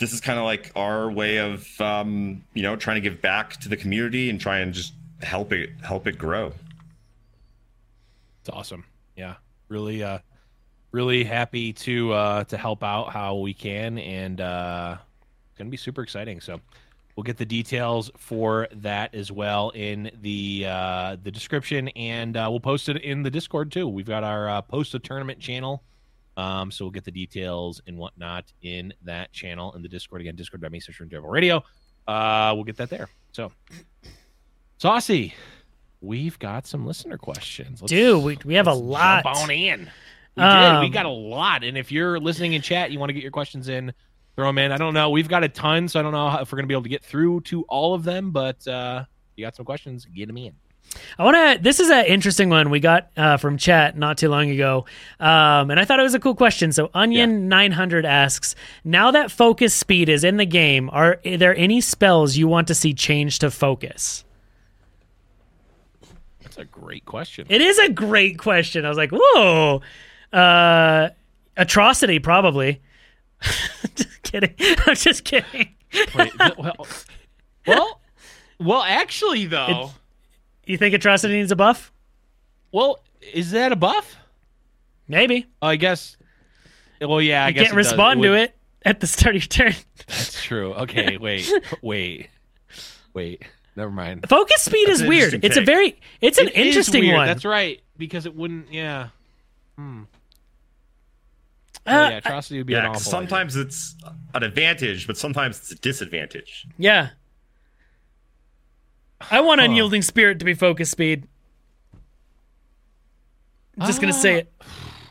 [0.00, 3.58] this is kind of like our way of um, you know trying to give back
[3.58, 6.52] to the community and try and just help it help it grow.
[8.40, 8.84] It's awesome.
[9.16, 9.34] Yeah.
[9.68, 10.18] Really uh
[10.92, 14.96] really happy to uh to help out how we can and uh
[15.50, 16.40] it's gonna be super exciting.
[16.40, 16.58] So
[17.14, 22.46] we'll get the details for that as well in the uh the description and uh
[22.48, 23.86] we'll post it in the Discord too.
[23.86, 25.82] We've got our uh post a tournament channel.
[26.36, 30.36] Um so we'll get the details and whatnot in that channel in the Discord again,
[30.36, 31.62] discord.me slash radio.
[32.06, 33.08] Uh we'll get that there.
[33.32, 33.52] So
[34.78, 35.34] Saucy,
[36.00, 37.82] we've got some listener questions.
[37.82, 39.24] Let's- Dude, we, we have a lot.
[39.24, 39.80] Jump on in.
[40.36, 40.80] We did.
[40.80, 41.64] We Um, got a lot.
[41.64, 43.92] And if you're listening in chat, you want to get your questions in,
[44.36, 44.72] throw them in.
[44.72, 45.10] I don't know.
[45.10, 46.88] We've got a ton, so I don't know if we're going to be able to
[46.88, 48.30] get through to all of them.
[48.30, 49.04] But uh,
[49.36, 50.54] you got some questions, get them in.
[51.18, 51.62] I want to.
[51.62, 54.86] This is an interesting one we got uh, from chat not too long ago,
[55.20, 56.72] um, and I thought it was a cool question.
[56.72, 58.54] So Onion nine hundred asks:
[58.84, 62.74] Now that focus speed is in the game, are there any spells you want to
[62.74, 64.24] see change to focus?
[66.42, 67.46] That's a great question.
[67.48, 68.84] It is a great question.
[68.84, 69.82] I was like, whoa,
[70.32, 71.10] uh,
[71.56, 72.80] atrocity probably.
[73.94, 74.54] just kidding.
[74.86, 75.74] I'm just kidding.
[76.16, 76.86] Wait, well,
[77.66, 78.00] well,
[78.58, 79.92] well, actually, though,
[80.70, 81.92] You think atrocity needs a buff?
[82.72, 83.00] well,
[83.34, 84.16] is that a buff?
[85.08, 85.46] Maybe.
[85.60, 86.16] I guess.
[87.00, 89.42] Well, yeah, I You guess can't it respond would- to it at the start of
[89.42, 89.74] your turn.
[90.06, 90.72] That's true.
[90.74, 91.50] Okay, wait,
[91.82, 92.28] wait,
[93.12, 93.42] wait.
[93.74, 94.28] Never mind.
[94.28, 95.34] Focus speed is weird.
[95.34, 97.16] interesting It's a very it's an It is interesting weird.
[97.16, 97.26] one.
[97.26, 98.72] That's right, because it wouldn't.
[98.72, 99.08] Yeah.
[99.76, 100.02] Hmm.
[101.86, 103.00] Uh, yeah, atrocity would be an Yeah, awful.
[103.00, 103.96] 'cause sometimes it's
[104.34, 106.66] an advantage, but sometimes it's a disadvantage.
[106.78, 107.10] yeah.
[109.30, 111.26] I want unyielding spirit to be focus speed.
[113.78, 114.52] I'm just gonna say it.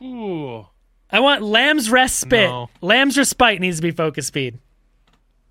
[0.02, 0.66] Ooh.
[1.12, 2.50] I want Lamb's respite.
[2.50, 2.70] No.
[2.82, 4.60] Lamb's respite needs to be focus speed.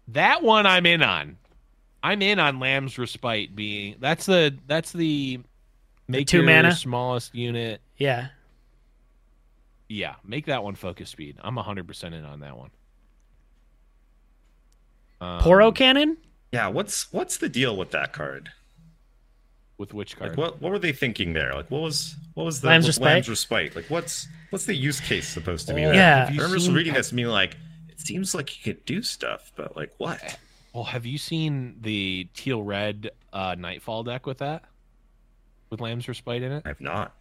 [0.09, 1.37] That one I'm in on.
[2.03, 5.41] I'm in on Lamb's Respite being that's the that's the
[6.07, 6.75] make two your mana?
[6.75, 7.81] smallest unit.
[7.97, 8.29] Yeah.
[9.89, 11.39] Yeah, make that one focus speed.
[11.41, 12.71] I'm 100% in on that one.
[15.21, 16.19] Um, Poro cannon?
[16.53, 18.51] Yeah, what's what's the deal with that card?
[19.79, 20.31] with which card?
[20.31, 21.55] Like, what what were they thinking there?
[21.55, 23.07] Like, what was what was the Lamb's with Respite?
[23.07, 23.77] Lamb's respite?
[23.77, 25.85] Like, what's what's the use case supposed to be?
[25.85, 25.95] Oh, there?
[25.95, 26.27] Yeah.
[26.29, 27.57] I remember seen- reading this and being like,
[27.89, 30.39] it seems like you could do stuff, but like what?
[30.75, 34.65] Well, have you seen the teal red uh, Nightfall deck with that?
[35.71, 36.63] With Lamb's Respite in it?
[36.67, 37.15] I've not.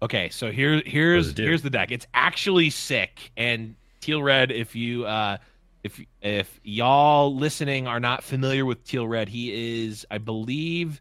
[0.00, 1.90] Okay, so here here's here's the deck.
[1.90, 3.30] It's actually sick.
[3.36, 5.38] And Teal Red, if you uh
[5.82, 11.00] if if y'all listening are not familiar with Teal Red, he is, I believe,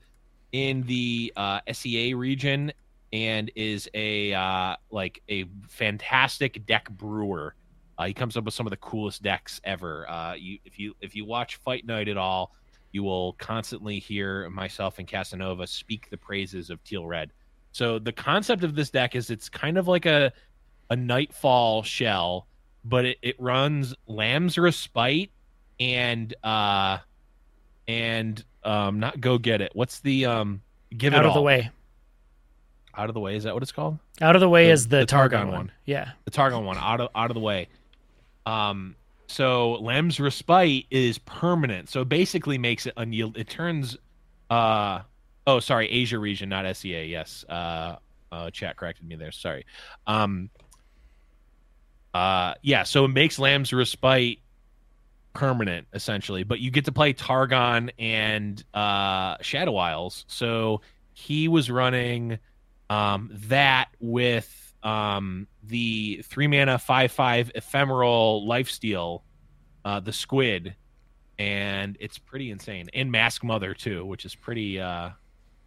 [0.52, 2.74] in the uh SEA region
[3.14, 7.56] and is a uh like a fantastic deck brewer.
[7.98, 10.10] Uh, he comes up with some of the coolest decks ever.
[10.10, 12.54] Uh you if you if you watch Fight Night at all,
[12.92, 17.32] you will constantly hear myself and Casanova speak the praises of Teal Red.
[17.72, 20.34] So the concept of this deck is it's kind of like a
[20.90, 22.48] a Nightfall shell,
[22.84, 25.32] but it, it runs Lamb's Respite
[25.80, 27.00] and uh
[27.88, 29.72] and um not go get it.
[29.74, 30.62] What's the um
[30.96, 31.70] give it Out of the way.
[32.96, 33.98] Out of the way is that what it's called?
[34.22, 35.56] Out of the way The- is the, the Targon, Targon one.
[35.58, 35.72] one.
[35.86, 36.12] Yeah.
[36.26, 37.68] the Targon one out of out of the way.
[38.46, 38.96] Um,
[39.28, 41.90] so Lamb's Respite is permanent.
[41.90, 43.38] So it basically makes it unyield.
[43.38, 43.98] It turns,
[44.50, 45.02] uh,
[45.48, 47.06] oh sorry, Asia region, not SEA.
[47.06, 47.96] Yes, uh,
[48.32, 49.32] uh, chat corrected me there.
[49.32, 49.66] Sorry.
[50.06, 50.50] Um,
[52.14, 52.84] uh, yeah.
[52.84, 54.40] So it makes Lamb's Respite
[55.34, 60.26] permanent essentially, but you get to play Targon and uh Shadow Isles.
[60.28, 60.82] So
[61.14, 62.38] he was running
[62.90, 69.22] um that with um the three mana five five ephemeral lifesteal,
[69.86, 70.76] uh the squid,
[71.40, 72.90] and it's pretty insane.
[72.94, 75.12] And Mask Mother too, which is pretty uh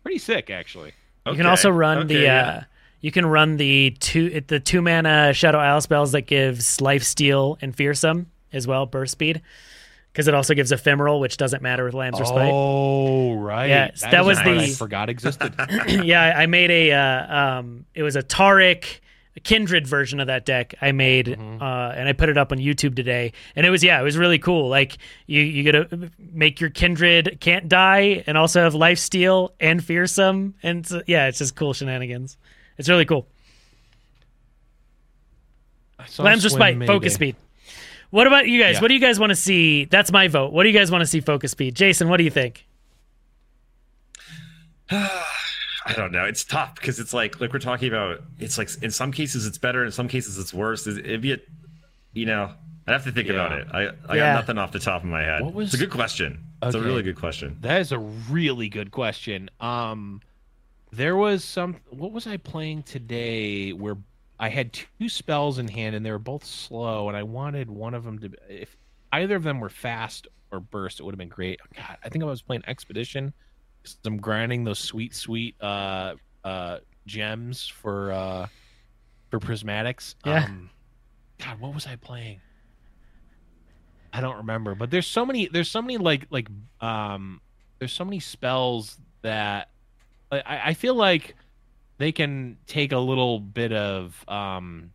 [0.02, 0.92] pretty sick actually.
[1.26, 2.64] You can also run the Okay, uh yeah.
[3.04, 7.58] You can run the two the two mana Shadow Isle spells that gives life steal
[7.60, 9.42] and fearsome as well, burst speed.
[10.10, 12.50] Because it also gives ephemeral, which doesn't matter with Lamb's Respite.
[12.50, 15.54] Oh right, Yeah, that is was card I the- forgot existed.
[15.88, 19.00] yeah, I made a uh, um, it was a Taric
[19.36, 21.60] a Kindred version of that deck I made, Mm-hmm.
[21.60, 24.16] uh, and I put it up on YouTube today, and it was yeah, it was
[24.16, 24.68] really cool.
[24.68, 24.96] Like
[25.26, 30.54] you you gotta make your Kindred can't die, and also have life steal and fearsome,
[30.62, 32.38] and so, yeah, it's just cool shenanigans.
[32.78, 33.26] It's really cool.
[35.98, 36.92] I saw Lamb's Swim Respite, Mayday.
[36.92, 37.36] focus speed.
[38.10, 38.74] What about you guys?
[38.76, 38.80] Yeah.
[38.82, 39.86] What do you guys want to see?
[39.86, 40.52] That's my vote.
[40.52, 41.20] What do you guys want to see?
[41.20, 42.08] Focus speed, Jason.
[42.08, 42.66] What do you think?
[44.90, 46.24] I don't know.
[46.24, 48.22] It's tough because it's like like we're talking about.
[48.38, 50.86] It's like in some cases it's better, in some cases it's worse.
[50.86, 51.38] Is- It'd be, a,
[52.12, 52.52] you know,
[52.86, 53.34] I have to think Yeah.
[53.34, 53.66] about it.
[53.72, 54.34] I I Yeah.
[54.34, 55.42] got nothing off the top of my head.
[55.42, 56.44] What was- It's a good question.
[56.62, 57.58] It's a really good question.
[57.60, 59.50] That is a really good question.
[59.60, 60.22] Um,
[60.96, 61.76] there was some.
[61.90, 63.72] What was I playing today?
[63.72, 63.96] Where
[64.38, 67.94] I had two spells in hand, and they were both slow, and I wanted one
[67.94, 68.30] of them to.
[68.48, 68.76] If
[69.12, 71.60] either of them were fast or burst, it would have been great.
[71.76, 73.32] God, I think I was playing Expedition.
[74.04, 78.46] I'm grinding those sweet, sweet uh, uh, gems for uh,
[79.30, 80.14] for prismatics.
[80.24, 80.44] Yeah.
[80.44, 80.70] Um,
[81.38, 82.40] God, what was I playing?
[84.12, 85.48] I don't remember, but there's so many.
[85.48, 86.48] There's so many like like
[86.80, 87.40] um.
[87.80, 89.68] There's so many spells that
[90.46, 91.34] I, I feel like
[91.98, 94.92] they can take a little bit of um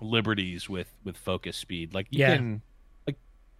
[0.00, 1.92] liberties with with focus speed.
[1.94, 2.36] Like you Yeah.
[2.36, 2.62] can
[3.06, 3.16] like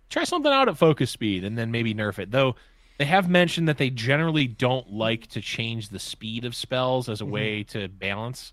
[0.09, 2.31] try something out at focus speed and then maybe nerf it.
[2.31, 2.57] Though
[2.99, 7.21] they have mentioned that they generally don't like to change the speed of spells as
[7.21, 7.33] a Mm-hmm.
[7.33, 8.53] way to balance.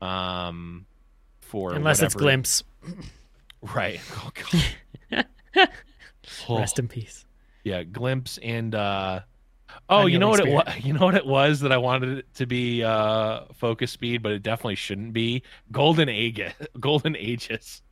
[0.00, 0.86] Um,
[1.40, 2.62] for Unless it's glimpse.
[3.74, 3.98] Right.
[4.12, 5.24] Oh, God.
[6.48, 7.24] Oh, Rest in peace.
[7.64, 9.20] yeah, glimpse and uh
[9.88, 10.74] Oh, you Unyielding know what it was?
[10.84, 14.32] You know what it was that I wanted it to be uh focus speed, but
[14.32, 15.42] it definitely shouldn't be.
[15.72, 16.52] Golden Aegis.
[16.80, 17.82] Golden Aegis.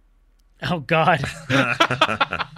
[0.63, 1.23] Oh God.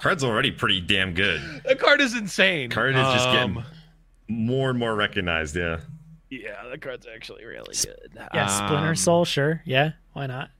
[0.00, 1.40] Card's already pretty damn good.
[1.64, 2.70] The card is insane.
[2.70, 3.64] Card is just getting Um,
[4.28, 5.56] more and more recognized.
[5.56, 5.80] Yeah.
[6.30, 8.10] Yeah, the card's actually really good.
[8.34, 9.62] Yeah, Splinter Um, Soul, sure.
[9.64, 10.50] Yeah, why not?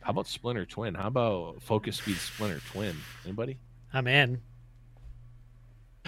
[0.00, 0.94] How about Splinter Twin?
[0.94, 2.96] How about Focus Speed Splinter Twin?
[3.24, 3.58] Anybody?
[3.92, 4.40] I'm in.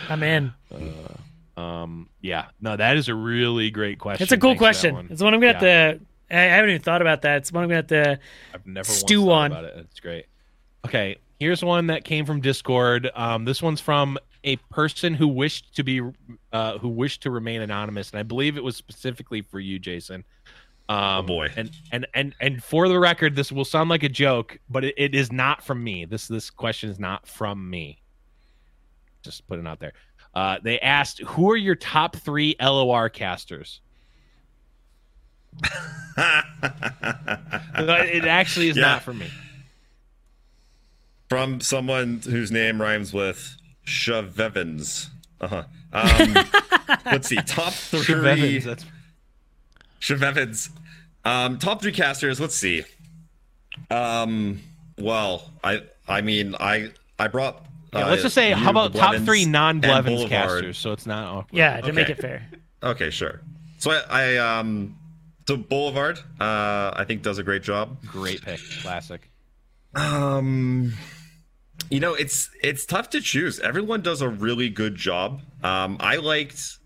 [0.09, 0.53] I'm in.
[1.57, 4.23] Um, yeah, no, that is a really great question.
[4.23, 4.95] It's a cool Thanks question.
[4.95, 5.09] one.
[5.11, 6.01] It's one I'm gonna have to.
[6.31, 7.39] I haven't even thought about that.
[7.39, 8.19] It's one I'm gonna have to.
[8.53, 9.65] I've never stew once thought on.
[9.65, 9.87] about it.
[9.91, 10.27] It's great.
[10.85, 13.11] Okay, here's one that came from Discord.
[13.15, 16.01] Um, this one's from a person who wished to be
[16.53, 20.25] uh, who wished to remain anonymous, and I believe it was specifically for you, Jason.
[20.89, 21.51] Um, Oh, boy.
[21.57, 24.95] And and and and for the record, this will sound like a joke, but it,
[24.99, 26.05] it is not from me.
[26.05, 28.03] This this question is not from me.
[29.23, 29.95] Just putting it out there.
[30.35, 33.81] Uh, they asked, "Who are your top three LOR casters?"
[36.17, 38.83] it actually is Yeah.
[38.83, 39.29] not for me.
[41.29, 43.57] From someone whose name rhymes with
[43.87, 45.09] Shavevans.
[45.41, 45.65] Uh-huh.
[45.93, 46.35] Um,
[47.07, 47.37] let's see.
[47.37, 48.15] Top three.
[48.15, 48.85] Evans, that's
[51.25, 52.41] Um, top three casters.
[52.41, 52.85] Let's see.
[53.91, 54.61] Um,
[54.99, 57.64] well, I I mean I I brought.
[57.95, 60.79] Yeah, uh, let's just say, how about the top three non-Blevins casters?
[60.79, 61.57] So it's not awkward.
[61.57, 62.49] Yeah, to make it fair.
[62.83, 63.41] Okay, sure.
[63.79, 64.97] So I, I um,
[65.47, 68.03] so Boulevard, uh, I think does a great job.
[68.07, 69.31] Great pick, classic.
[69.95, 70.93] Um,
[71.91, 73.61] you know, it's it's tough to choose.
[73.61, 75.41] Everyone does a really good job.
[75.63, 76.79] Um, I liked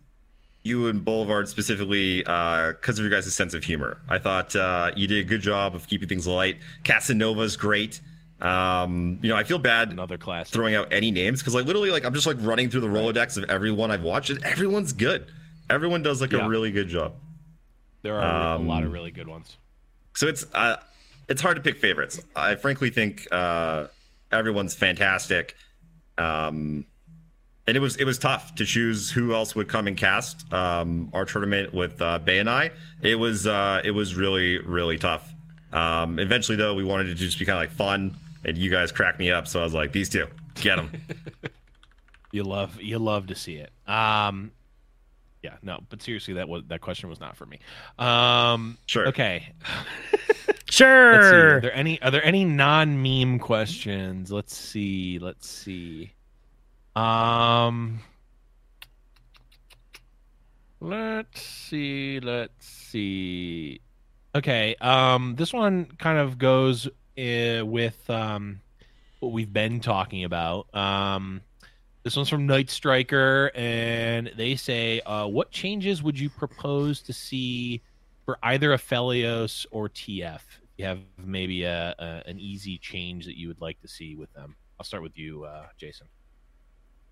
[0.63, 4.01] you and Boulevard specifically because of your guys' sense of humor.
[4.09, 6.59] I thought uh, you did a good job of keeping things light.
[6.85, 8.01] Casanova's great.
[8.41, 10.53] Um, you know, I feel bad Another classic.
[10.55, 13.37] throwing out any names because like literally like I'm just like running through the Rolodex
[13.37, 15.27] of everyone I've watched and everyone's good.
[15.69, 16.47] Everyone does like Yeah.
[16.47, 17.15] a really good job.
[18.03, 19.57] There are a lot of Um, really good ones.
[20.15, 20.77] So it's uh,
[21.29, 22.21] it's hard to pick favorites.
[22.37, 23.89] I frankly think uh,
[24.31, 25.57] everyone's fantastic.
[26.17, 26.85] Um,
[27.67, 31.11] and it was it was tough to choose who else would come and cast um,
[31.13, 32.71] our tournament with uh, Bay and I.
[33.03, 35.29] It was uh, it was really really tough.
[35.73, 38.17] Um, eventually though, we wanted it to just be kind of like fun,
[38.49, 39.47] and you guys cracked me up.
[39.47, 40.91] So I was like, these two, get them.
[42.31, 43.73] You love you love to see it.
[43.91, 44.53] Um,
[45.43, 47.59] yeah, no, but seriously, that was that question was not for me.
[47.99, 49.09] Um, Sure.
[49.09, 49.49] Okay.
[50.13, 50.55] Let's see.
[50.71, 51.57] Sure.
[51.57, 54.31] Are there any are there any non meme questions?
[54.31, 55.19] Let's see.
[55.19, 56.13] Let's see.
[56.95, 58.01] Um.
[60.81, 62.21] Let's see.
[62.21, 63.81] Let's see.
[64.35, 64.77] Okay.
[64.83, 65.35] Um.
[65.37, 66.89] This one kind of goes
[67.19, 68.61] uh, with um
[69.21, 70.73] what we've been talking about.
[70.75, 71.43] Um.
[72.05, 77.13] This one's from Night Striker, and they say, uh, "What changes would you propose to
[77.13, 77.83] see
[78.25, 80.41] for either Aphelios or TF?
[80.79, 84.33] You have maybe a, a an easy change that you would like to see with
[84.33, 86.07] them." I'll start with you, uh, Jason.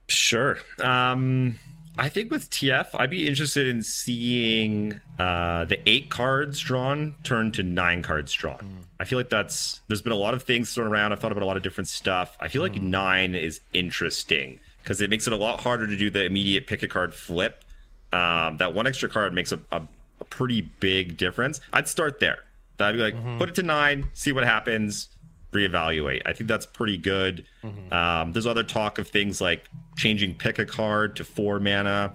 [0.08, 0.58] Sure.
[0.80, 1.58] Um,
[1.98, 7.52] I think with TF, I'd be interested in seeing uh, the eight cards drawn turn
[7.52, 8.84] to nine cards drawn.
[9.00, 11.12] I feel like that's there's been a lot of things thrown around.
[11.12, 12.36] I've thought about a lot of different stuff.
[12.40, 16.10] I feel like nine is interesting because it makes it a lot harder to do
[16.10, 17.64] the immediate pick a card flip.
[18.12, 19.82] Um, that one extra card makes a, a,
[20.20, 21.60] a pretty big difference.
[21.72, 22.38] I'd start there.
[22.78, 25.08] I'd be like, put it to nine, see what happens,
[25.56, 26.22] reevaluate.
[26.26, 27.44] I think that's pretty good.
[27.90, 29.64] Um, there's other talk of things like
[29.96, 32.14] changing pick a card to four mana.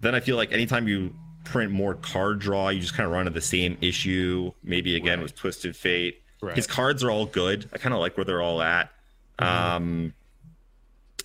[0.00, 1.14] Then I feel like anytime you
[1.44, 4.52] print more card draw, you just kind of run into the same issue.
[4.62, 6.22] Maybe again with Twisted Fate.
[6.40, 6.56] Right.
[6.56, 7.68] His cards are all good.
[7.72, 8.90] I kind of like where they're all at.
[9.38, 10.12] Um,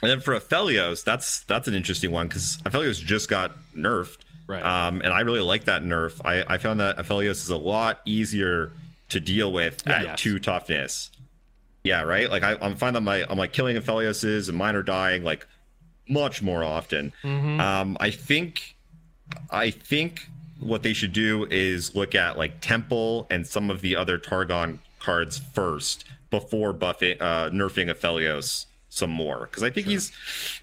[0.01, 4.19] and then for Aphelios, that's that's an interesting one because Aphelios just got nerfed.
[4.47, 4.61] Right.
[4.63, 6.21] Um, and I really like that nerf.
[6.23, 8.71] I, I found that Aphelios is a lot easier
[9.09, 10.19] to deal with at Yes.
[10.19, 11.11] two toughness.
[11.87, 12.29] Yeah, right.
[12.29, 15.47] Like I, I'm finding my I'm like killing Aphelioses and mine are dying like
[16.09, 17.13] much more often.
[17.23, 18.75] Um, I think
[19.49, 20.27] I think
[20.59, 24.79] what they should do is look at like Temple and some of the other Targon
[24.99, 30.11] cards first before buffing uh, nerfing Aphelios some more because I think he's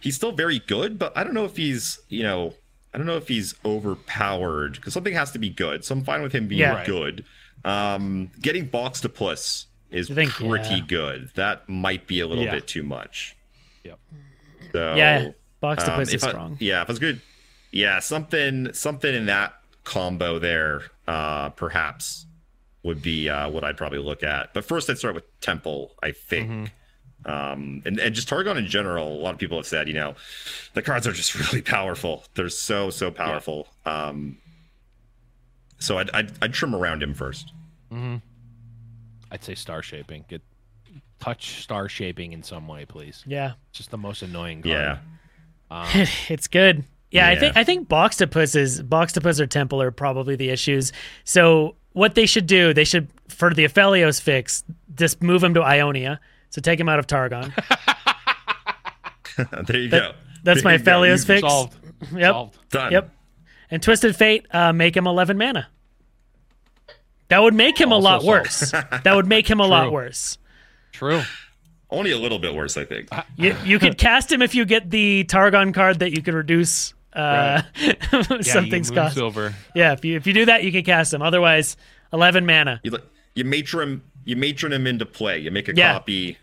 [0.01, 2.55] he's still very good, but I don't know if he's you know
[2.93, 5.85] I don't know if he's overpowered because something has to be good.
[5.85, 6.85] So I'm fine with him being Yeah.
[6.85, 7.25] Good.
[7.65, 10.81] Um, getting Boxtopus is think, pretty yeah.
[10.87, 11.31] good.
[11.35, 12.53] That might be a little Yeah.
[12.53, 13.37] bit too much.
[13.85, 13.99] Yep.
[14.73, 15.29] So Yeah,
[15.61, 16.57] box to um, puss if is I- strong.
[16.61, 17.21] yeah, if it's good.
[17.71, 22.27] Yeah, something something in that combo there, uh, perhaps
[22.83, 24.53] would be uh, what I'd probably look at.
[24.55, 25.95] But first, I'd start with Temple.
[26.03, 26.51] I think.
[26.51, 26.65] Mm-hmm.
[27.27, 30.15] Um, and, and just Targon in general, a lot of people have said, you know,
[30.75, 32.25] the cards are just really powerful.
[32.35, 33.67] They're so so powerful.
[33.87, 34.37] Um,
[35.79, 37.53] so I'd, I'd I'd trim around him first.
[39.35, 40.25] I'd say star shaping.
[40.29, 40.41] Get
[41.21, 43.23] touch star shaping in some way, please.
[43.27, 43.53] Yeah.
[43.71, 44.73] It's just the most annoying card.
[44.73, 44.99] Yeah.
[45.71, 45.89] Um,
[46.29, 46.85] it's good.
[47.11, 50.93] Yeah, I think I think Boxtopus is Boxtopus or Temple are probably the issues.
[51.25, 54.65] So what they should do, they should for the Aphelios fix,
[54.97, 56.21] just move him to Ionia.
[56.51, 57.53] So take him out of Targon.
[59.67, 60.13] there you That- go.
[60.45, 60.79] that's There my you.
[60.85, 61.41] Aphelios fix.
[61.41, 61.77] solved.
[62.15, 62.33] Yep.
[62.33, 62.59] Solved.
[62.71, 62.93] Done.
[62.93, 63.11] Yep.
[63.71, 65.69] And Twisted Fate, uh, make him 11 mana.
[67.29, 68.27] That would make him a lot solved.
[68.27, 68.71] worse.
[68.71, 70.39] that would make him a lot worse.
[70.93, 71.23] True.
[71.91, 73.09] Only a little bit worse, I think.
[73.37, 76.93] You, you could cast him if you get the Targon card that you could reduce
[77.13, 77.63] uh,
[78.41, 79.19] something's yeah, cost.
[79.19, 79.55] over.
[79.75, 81.23] Yeah, if you if you do that, you can cast him.
[81.23, 81.77] Otherwise,
[82.13, 82.81] eleven mana.
[82.83, 82.99] You
[83.35, 85.39] you matron him you matron him into play.
[85.39, 85.93] You make a Yeah.
[85.93, 86.39] copy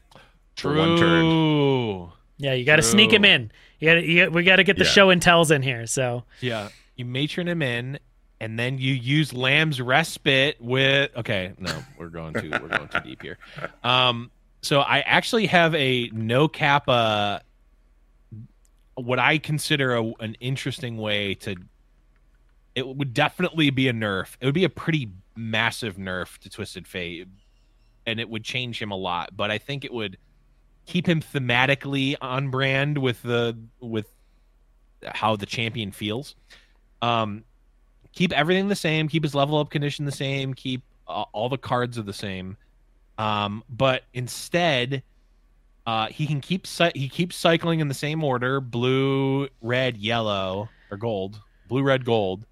[0.55, 1.21] for one turn.
[1.23, 2.11] True.
[2.37, 3.51] Yeah, you got to sneak him in.
[3.79, 4.89] You got you, we got to get the Yeah.
[4.91, 5.85] show and tells in here.
[5.87, 7.99] So Yeah, you matron him in,
[8.41, 11.15] and then you use Lamb's respite with.
[11.15, 13.37] Okay, no, we're going too we're going too deep here.
[13.83, 14.31] Um,
[14.63, 17.43] so I actually have a no kappa.
[18.95, 21.55] What I consider a, an interesting way to.
[22.73, 24.35] It would definitely be a nerf.
[24.39, 27.27] It would be a pretty massive nerf to Twisted Fate,
[28.07, 29.37] and it would change him a lot.
[29.37, 30.17] But I think it would
[30.87, 34.07] keep him thematically on brand with the with
[35.05, 36.35] how the champion feels.
[37.03, 37.43] Um,
[38.13, 39.07] keep everything the same.
[39.07, 40.53] Keep his level up condition the same.
[40.53, 42.57] Keep uh, all the cards are the same.
[43.17, 45.03] Um, but instead,
[45.85, 50.97] uh, he can keep he keeps cycling in the same order: blue, red, yellow, or
[50.97, 51.39] gold.
[51.67, 52.45] Blue, red, gold.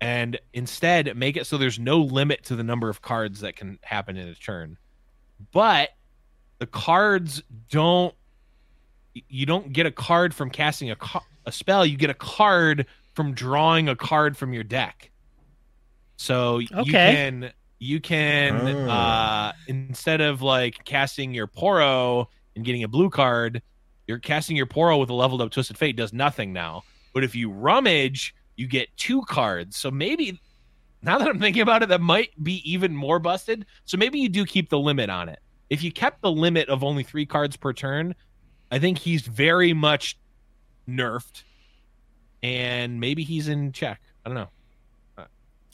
[0.00, 3.78] And instead, make it so there's no limit to the number of cards that can
[3.82, 4.78] happen in a turn.
[5.52, 5.90] But
[6.58, 8.14] the cards don't
[9.28, 10.96] you don't get a card from casting a,
[11.46, 12.86] a spell you get a card
[13.18, 15.10] from drawing a card from your deck.
[16.18, 17.50] So you can
[17.80, 18.88] you can Oh.
[18.88, 23.60] uh instead of like casting your poro and getting a blue card
[24.06, 26.84] you're casting your poro with a leveled up twisted fate does nothing now.
[27.12, 29.76] But if you rummage you get two cards.
[29.76, 30.40] So maybe
[31.02, 33.66] now that i'm thinking about it that might be even more busted.
[33.84, 35.40] So maybe you do keep the limit on it.
[35.70, 38.14] If you kept the limit of only three cards per turn,
[38.70, 40.16] I think he's very much
[40.88, 41.42] nerfed,
[42.42, 44.00] and maybe he's in check.
[44.24, 45.26] I don't know.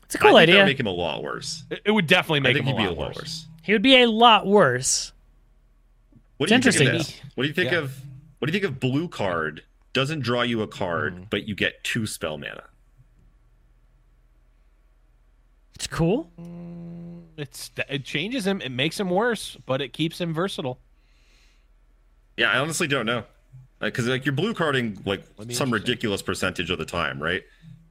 [0.05, 0.65] it's a cool think that idea.
[0.65, 1.65] make him a lot worse.
[1.71, 3.17] It, it would definitely I make think him he'd a be lot, a lot worse.
[3.19, 3.47] worse.
[3.63, 5.13] he would be a lot worse.
[6.39, 7.21] What do you It's think of this?
[7.35, 7.79] What do you think Yeah.
[7.79, 7.97] of
[8.39, 9.63] what do you think of blue card
[9.93, 11.31] doesn't draw you a card, Mhm.
[11.31, 12.65] but you get two spell mana?
[15.75, 16.31] It's cool.
[16.41, 18.61] Mm, It's it changes him.
[18.61, 20.79] It makes him worse, but it keeps him versatile.
[22.37, 23.25] Yeah, I honestly don't know.
[23.85, 25.71] Because like you're blue carding like some interesting.
[25.71, 27.43] ridiculous percentage of the time, right?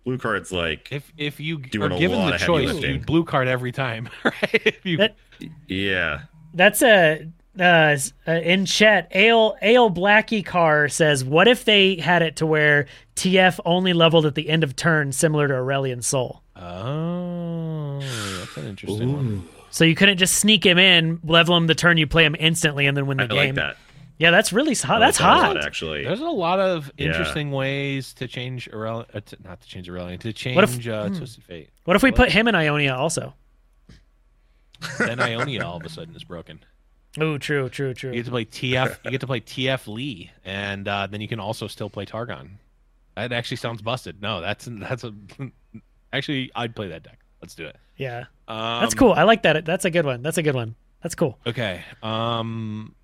[0.05, 2.95] Blue card's like If if you Doing are a given lot the choice, lifting.
[2.95, 4.75] you blue card every time, right?
[4.83, 5.15] You, That-
[5.67, 6.21] yeah.
[6.53, 7.27] That's a
[7.59, 9.07] uh, uh, in chat.
[9.15, 14.25] Ale Ale Blackie Car says, "What if they had it to where TF only leveled
[14.25, 16.41] at the end of turn, similar to Aurelion Sol?
[16.55, 17.99] oh,
[18.39, 19.47] that's an interesting one.
[19.71, 22.85] So you couldn't just sneak him in, level him the turn you play him instantly,
[22.85, 23.37] and then win the I game.
[23.37, 23.77] like that.
[24.23, 24.97] Yeah, that's really hot.
[25.01, 25.55] I That's that hot.
[25.57, 26.05] lot, actually.
[26.05, 27.07] There's a lot of Yeah.
[27.07, 30.87] interesting ways to change Aurelion, uh, to, not to change Aurelion, to change What if-
[30.87, 31.17] uh, hmm.
[31.17, 31.69] Twisted Fate.
[31.83, 33.33] What if we put him in Ionia also?
[34.97, 36.61] Then Ionia all of a sudden is broken.
[37.19, 38.11] Oh, true, true, true.
[38.11, 38.97] You get to play TF.
[39.03, 42.51] You get to play TF Lee, and uh, then you can also still play Targon.
[43.15, 44.21] That actually sounds busted.
[44.21, 45.13] No, that's that's a.
[46.13, 47.19] Actually, I'd play that deck.
[47.41, 47.75] Let's do it.
[47.97, 49.11] Yeah, Um, that's cool.
[49.11, 49.65] I like that.
[49.65, 50.21] That's a good one.
[50.21, 50.75] That's a good one.
[51.01, 51.37] That's cool.
[51.45, 51.83] Okay.
[52.01, 52.95] Um,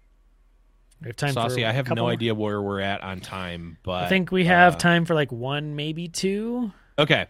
[1.01, 2.11] We have time Saucy, for I a have no more?
[2.11, 5.31] idea where we're at on time, but I think we have uh, time for like
[5.31, 6.71] one, maybe two.
[6.97, 7.27] Okay.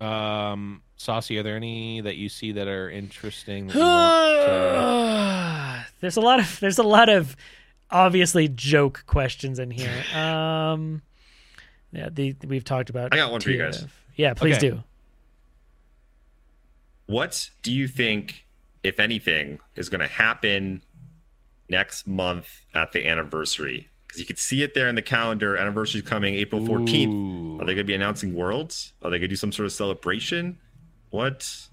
[0.00, 3.68] Um, Saucy, are there any that you see that are interesting?
[3.68, 5.86] That to...
[6.00, 7.36] there's a lot of there's a lot of
[7.90, 10.04] obviously joke questions in here.
[10.14, 11.02] Um,
[11.92, 13.14] yeah, the we've talked about.
[13.14, 13.86] I got one for you guys.
[14.16, 14.70] Yeah, please Okay.
[14.70, 14.82] do.
[17.06, 18.44] What do you think,
[18.82, 20.82] if anything, is going to happen
[21.68, 23.88] next month at the anniversary?
[24.06, 25.56] Because you could see it there in the calendar.
[25.56, 27.08] Anniversary's coming April 14th.
[27.08, 27.56] Ooh.
[27.60, 28.92] Are they going to be announcing Worlds?
[29.02, 30.58] Are they going to do some sort of celebration?
[31.10, 31.68] What?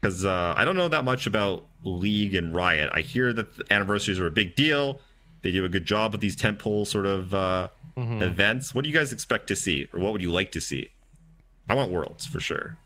[0.00, 2.90] Because uh, I don't know that much about League and Riot.
[2.92, 5.00] I hear that the anniversaries are a big deal.
[5.42, 8.22] They do a good job with these tentpole sort of uh, Mhm.
[8.22, 8.74] events.
[8.74, 10.88] What do you guys expect to see, or what would you like to see?
[11.68, 12.78] I want Worlds for sure.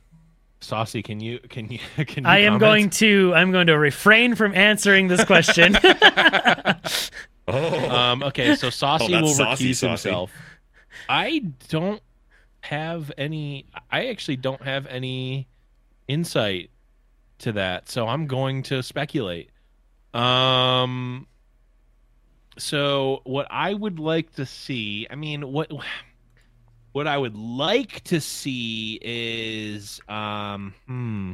[0.60, 2.60] Saucy, can you can you can you I am comment?
[2.60, 5.76] going to I'm going to refrain from answering this question.
[7.48, 9.86] Oh, Um, okay, so Saucy that's will saucy, recuse saucy.
[10.08, 10.32] himself.
[11.08, 12.02] I don't
[12.62, 13.66] have any.
[13.88, 15.46] I actually don't have any
[16.08, 16.70] insight
[17.38, 19.50] to that, so I'm going to speculate.
[20.12, 21.28] Um.
[22.58, 25.70] So what I would like to see, I mean, what
[26.96, 31.32] what I would like to see is, um, hmm.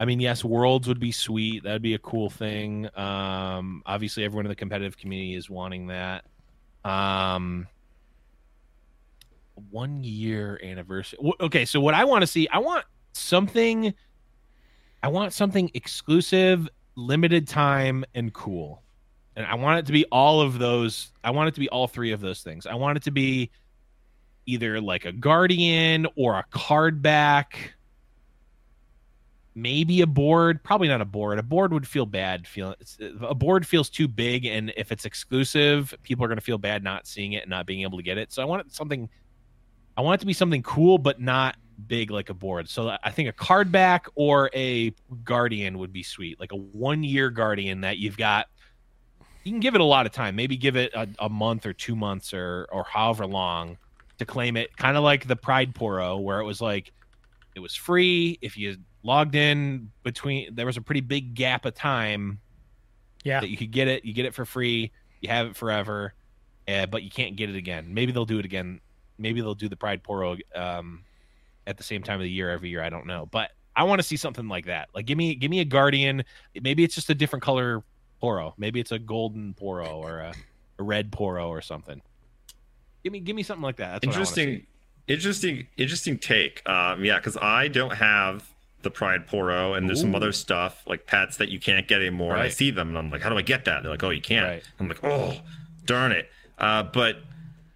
[0.00, 1.64] I mean, yes, worlds would be sweet.
[1.64, 2.88] That'd be a cool thing.
[2.96, 6.24] Um, obviously, everyone in the competitive community is wanting that.
[6.86, 7.68] Um,
[9.70, 11.18] one year anniversary.
[11.38, 13.92] Okay, so what I want to see, I want something.
[15.02, 16.66] I want something exclusive,
[16.96, 18.82] limited time, and cool.
[19.36, 21.12] and I want it to be all of those.
[21.22, 22.66] I want it to be all three of those things.
[22.66, 23.50] I want it to be
[24.46, 27.74] either like a guardian or a card back.
[29.54, 30.62] Maybe a board.
[30.64, 31.38] Probably not a board.
[31.38, 32.74] A board would feel bad feeling
[33.20, 36.82] a board feels too big and if it's exclusive people are going to feel bad
[36.82, 38.32] not seeing it and not being able to get it.
[38.32, 39.08] So i want it something
[39.96, 42.66] i want it to be something cool but not big like a board.
[42.68, 47.04] So i think a card back or a guardian would be sweet like a one
[47.04, 48.46] year guardian that you've got.
[49.44, 50.36] You can give it a lot of time.
[50.36, 53.76] Maybe give it a, a month or two months or or however long
[54.24, 56.92] to claim it kind of like the pride poro where it was like
[57.54, 61.74] it was free if you logged in between there was a pretty big gap of
[61.74, 62.38] time
[63.24, 63.40] Yeah.
[63.40, 66.14] that you could get it you get it for free you have it forever
[66.68, 67.92] uh, but you can't get it again.
[67.92, 68.80] Maybe they'll do it again.
[69.18, 71.02] Maybe they'll do the pride poro um,
[71.66, 73.26] at the same time of the year every year i don't know.
[73.30, 74.88] But i want to see something like that.
[74.94, 76.24] Like give me give me a guardian.
[76.60, 77.82] Maybe it's just a different color
[78.22, 78.52] poro.
[78.58, 80.34] Maybe it's a golden poro or a,
[80.78, 82.00] a red poro or something
[83.02, 84.42] give me give me something like that That's what I wanna see.
[84.42, 84.66] interesting
[85.08, 88.48] interesting interesting take um yeah because i don't have
[88.82, 92.34] the pride poro and there's some other stuff like pets that you can't get anymore
[92.34, 94.10] and i see them and i'm like how do i get that they're like oh
[94.10, 94.62] you can't Right.
[94.80, 95.40] i'm like oh
[95.86, 97.16] darn it uh but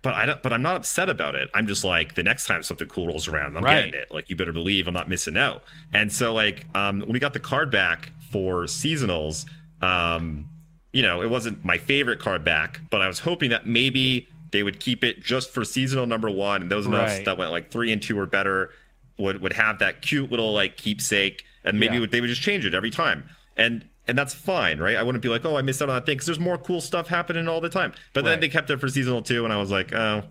[0.03, 1.51] but I don't, but I'm not upset about it.
[1.53, 3.87] I'm just like the next time something cool rolls around, I'm Right.
[3.87, 4.13] getting it.
[4.13, 5.65] Like you better believe I'm not missing out.
[5.93, 9.47] And so like um when we got the card back for seasonals,
[9.83, 10.49] um
[10.93, 14.63] you know, it wasn't my favorite card back, but I was hoping that maybe they
[14.63, 17.25] would keep it just for seasonal number one, and those enough Right.
[17.25, 18.71] that went like three and two or better
[19.19, 22.01] would would have that cute little like keepsake, and maybe Yeah.
[22.01, 24.95] would- they would just change it every time, and and that's fine, right?
[24.97, 26.81] I wouldn't be like, oh, I missed out on that thing because there's more cool
[26.81, 27.93] stuff happening all the time.
[28.13, 30.23] But then they kept it for seasonal two, and I was like, oh,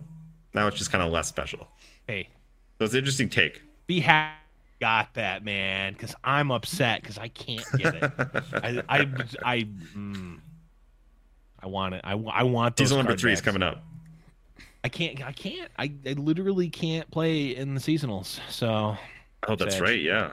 [0.54, 1.68] now it's just kind of less special.
[2.06, 2.28] hey
[2.78, 3.60] So it's an interesting take.
[3.86, 4.32] be happy
[4.78, 8.12] got that man because i'm upset because i can't get it
[8.52, 8.98] i i
[9.42, 9.62] i,
[9.96, 10.38] mm,
[11.60, 13.82] I want it i, I want those Season number three is coming up.
[14.86, 18.96] I can't i can't I, I literally can't play in the seasonals so
[19.48, 19.82] Oh, that's Sad.
[19.82, 20.00] right.
[20.00, 20.32] Yeah.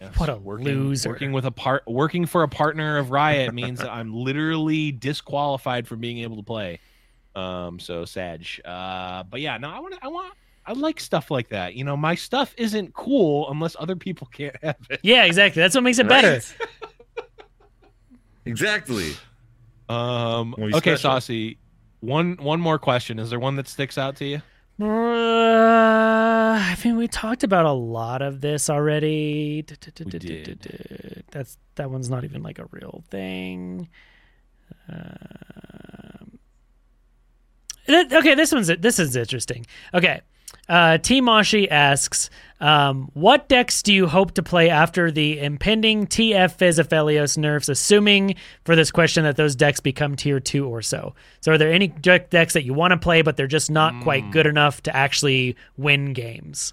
[0.00, 1.08] yes, What a working, loser.
[1.10, 5.86] working with a part working for a partner of riot means that i'm literally disqualified
[5.86, 6.80] from being able to play
[7.36, 10.32] um so sag uh but yeah no i want i want
[10.66, 14.56] i like stuff like that you know my stuff isn't cool unless other people can't
[14.62, 15.60] have it Yeah, exactly.
[15.60, 16.40] That's what makes it better.
[18.46, 19.12] Exactly.
[19.88, 20.54] Um.
[20.58, 20.96] Okay, special.
[20.98, 21.58] Saucy.
[22.04, 23.18] One one more question.
[23.18, 24.42] Is there one that sticks out to you?
[24.80, 24.86] Uh,
[26.58, 29.62] I mean, we talked about a lot of this already.
[29.62, 31.24] did.
[31.30, 33.88] That's that one's not even like a real thing.
[34.88, 36.38] Um,
[37.88, 39.66] okay, this one's this is interesting.
[39.92, 40.20] Okay,
[40.68, 42.30] uh, T Moshi asks,
[42.60, 47.68] um, "What decks do you hope to play after the impending TF Fizz Aphelios nerfs?
[47.68, 48.34] Assuming
[48.64, 51.14] for this question that those decks become tier two or so.
[51.40, 54.02] So, are there any deck decks that you want to play, but they're just not
[54.02, 56.72] quite good enough to actually win games?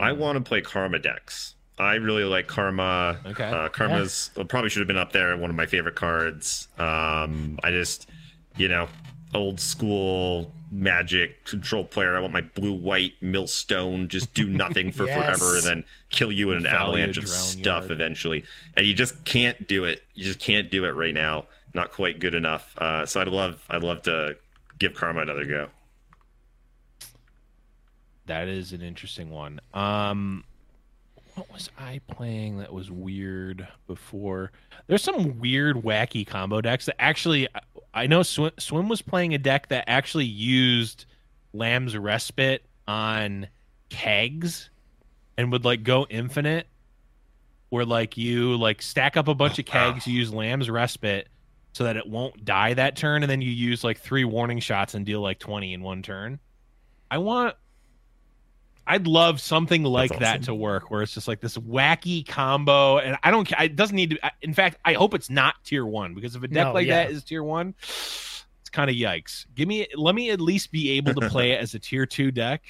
[0.00, 1.54] I want to play Karma decks.
[1.78, 3.18] I really like Karma.
[3.26, 3.44] Okay.
[3.44, 5.36] Uh, Karma's well, probably should have been up there.
[5.36, 6.68] One of my favorite cards.
[6.78, 8.08] Um, I just,
[8.56, 8.88] you know,
[9.34, 12.16] old school magic control player.
[12.16, 15.38] I want my blue white millstone just do nothing for Yes.
[15.38, 18.44] forever and then kill you in an avalanche of stuff eventually.
[18.76, 20.02] And you just can't do it.
[20.14, 21.46] You just can't do it right now.
[21.74, 22.74] Not quite good enough.
[22.78, 24.36] Uh, so I'd love, I'd love to
[24.78, 25.68] give Karma another go.
[28.26, 29.60] That is an interesting one.
[29.72, 30.44] Um,
[31.36, 34.50] what was I playing that was weird before?
[34.88, 37.48] There's some weird, wacky combo decks that actually.
[37.94, 41.06] I- know Swim, Swim was playing a deck that actually used
[41.54, 43.48] Lamb's Respite on
[43.88, 44.70] kegs
[45.36, 46.66] and would like go infinite
[47.70, 51.28] where like you like stack up a bunch oh, of kegs you use lamb's respite
[51.72, 54.94] so that it won't die that turn and then you use like three warning shots
[54.94, 56.38] and deal like 20 in one turn
[57.10, 57.54] i want
[58.88, 63.16] i'd love something like that to work where it's just like this wacky combo and
[63.22, 66.14] i don't ca- it doesn't need to in fact i hope it's not tier one
[66.14, 67.04] because if a deck No, like yeah.
[67.04, 70.90] that is tier one it's kind of yikes give me let me at least be
[70.92, 72.62] able to play it as a tier two deck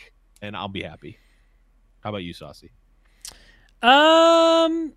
[0.43, 1.19] and i'll be happy
[2.01, 2.71] how about you saucy
[3.83, 4.93] Um,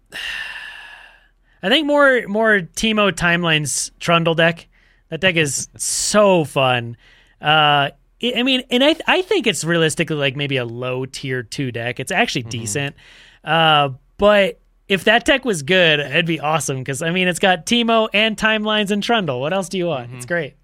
[1.61, 4.67] I think more more Teemo Timelines Trundle deck.
[5.09, 6.95] That deck is so fun.
[7.41, 7.89] Uh,
[8.21, 11.99] I mean, and I I think it's realistically like maybe a low tier two deck.
[11.99, 12.95] It's actually decent.
[13.43, 17.65] Uh, but if that deck was good, it'd be awesome because I mean, it's got
[17.65, 19.39] Teemo and Timelines and Trundle.
[19.39, 20.13] What else do you want?
[20.15, 20.55] It's great.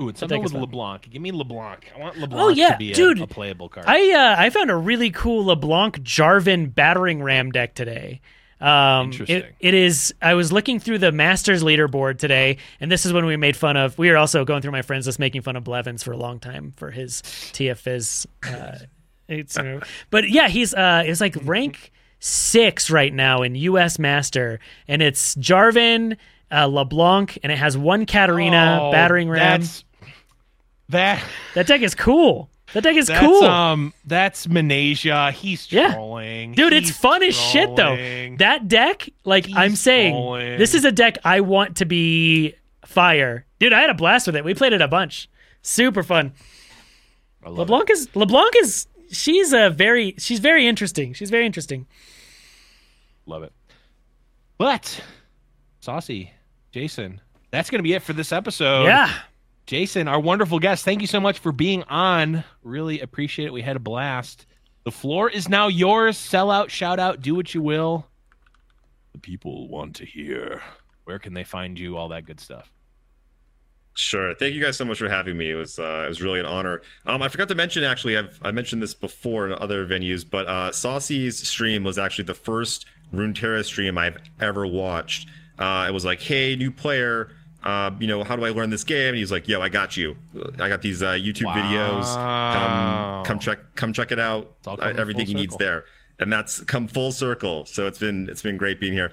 [0.00, 0.60] Ooh, it's something with fun.
[0.62, 1.10] LeBlanc.
[1.10, 1.92] Give me LeBlanc.
[1.94, 3.20] I want LeBlanc Oh, yeah, to be dude.
[3.20, 3.86] a playable card.
[3.88, 8.20] I uh, I found a really cool LeBlanc Jarvan battering ram deck today.
[8.62, 9.36] Um, Interesting.
[9.38, 10.14] It, it is.
[10.22, 13.76] I was looking through the Masters leaderboard today, and this is when we made fun
[13.76, 13.98] of.
[13.98, 16.38] We were also going through my friends list, making fun of Blevins for a long
[16.38, 18.26] time for his TFIs.
[18.46, 18.78] Uh,
[19.26, 19.80] it's, you know,
[20.10, 21.90] but yeah, he's uh, it's like rank
[22.20, 23.98] six right now in U.S.
[23.98, 26.16] Master, and it's Jarvan
[26.52, 29.62] uh, LeBlanc, and it has one Katarina Oh, battering ram.
[29.62, 29.82] That
[31.54, 32.48] That deck is cool.
[32.74, 33.44] That deck is that's cool.
[33.44, 35.32] um that's Manasia.
[35.32, 35.92] He's Yeah.
[35.94, 36.52] trolling.
[36.52, 37.96] Dude, it's He's fun as shit though.
[38.38, 40.58] That deck, like He's I'm saying, trolling.
[40.58, 42.54] this is a deck I want to be
[42.86, 43.44] fire.
[43.58, 44.44] Dude, I had a blast with it.
[44.44, 45.28] We played it a bunch.
[45.62, 46.32] Super fun.
[47.44, 47.60] I love it.
[47.72, 51.12] LeBlanc is LeBlanc is she's a very she's very interesting.
[51.12, 51.86] She's very interesting.
[53.26, 53.52] Love it.
[54.58, 55.02] But
[55.80, 56.32] Saucy,
[56.70, 57.20] Jason,
[57.50, 58.84] that's gonna be it for this episode.
[58.84, 59.12] yeah.
[59.66, 62.44] Jason, our wonderful guest, thank you so much for being on.
[62.62, 63.52] Really appreciate it.
[63.52, 64.46] We had a blast.
[64.84, 66.18] The floor is now yours.
[66.18, 68.06] Sell out, shout out, do what you will.
[69.12, 70.60] The people want to hear.
[71.04, 71.96] Where can they find you?
[71.96, 72.72] All that good stuff.
[73.94, 74.34] Sure.
[74.34, 75.50] Thank you guys so much for having me.
[75.50, 76.80] It was uh, it was really an honor.
[77.04, 80.46] Um, I forgot to mention actually, I've I mentioned this before in other venues, but
[80.46, 85.28] uh, Saucy's stream was actually the first Runeterra stream I've ever watched.
[85.58, 87.32] Uh, it was like, hey, new player,
[87.64, 89.08] uh, you know, how do I learn this game?
[89.10, 90.16] And he's like, yo, I got you.
[90.58, 92.02] I got these uh, YouTube videos.
[92.04, 93.22] Wow.
[93.24, 94.52] Come come check come check it out.
[94.66, 95.84] Uh, Everything he needs there.
[96.18, 97.64] And that's come full circle.
[97.66, 99.10] So it's been it's been great being here.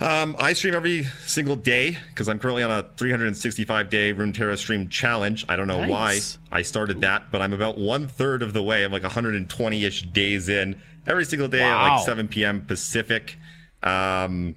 [0.00, 4.88] Um, I stream every single day because I'm currently on a 365 day Runeterra stream
[4.88, 5.46] challenge.
[5.48, 6.38] I don't know Nice.
[6.50, 8.84] why I started that, but I'm about one third of the way.
[8.84, 12.62] I'm like 120 ish days in every single day at like 7 p.m.
[12.66, 13.38] Pacific.
[13.82, 14.56] Um,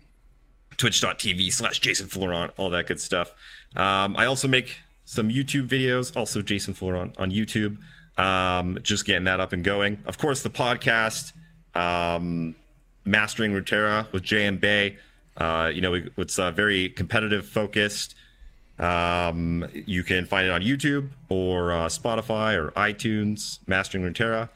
[0.77, 3.33] twitch.tv slash Jason Florent, all that good stuff.
[3.75, 7.77] Um, I also make some YouTube videos, also Jason Florent on YouTube.
[8.17, 9.99] Um, just getting that up and going.
[10.05, 11.33] Of course, the podcast,
[11.75, 12.55] um,
[13.05, 14.97] Mastering Runeterra with Majin Bay.
[15.37, 18.15] Uh, you know, it's uh, very competitive focused.
[18.79, 24.49] Um, you can find it on YouTube or uh, Spotify or iTunes, Mastering Runeterra.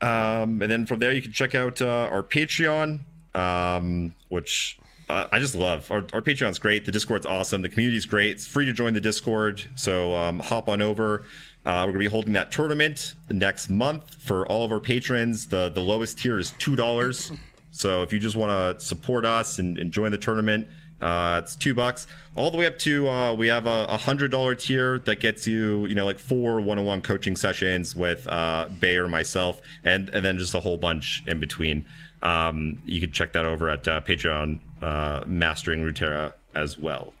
[0.00, 3.00] Um, and then from there, you can check out uh, our Patreon,
[3.34, 4.78] um, which
[5.08, 5.90] uh, I just love.
[5.90, 6.84] Our, our Patreon's great.
[6.84, 7.62] The Discord's awesome.
[7.62, 8.30] The community's great.
[8.30, 9.62] It's free to join the Discord.
[9.74, 11.24] So um, hop on over.
[11.64, 15.46] Uh, we're to be holding that tournament next month for all of our patrons.
[15.46, 17.38] The, the lowest tier is $2.
[17.70, 20.66] So if you just want to support us and, and join the tournament,
[21.00, 24.32] uh, it's two bucks all the way up to uh, we have a, a hundred
[24.32, 28.96] dollar tier that gets you you know like four one-on-one coaching sessions with uh, Bay
[28.96, 31.84] or myself and and then just a whole bunch in between.
[32.22, 37.12] Um, you can check that over at uh, Patreon uh, Mastering Runeterra as well.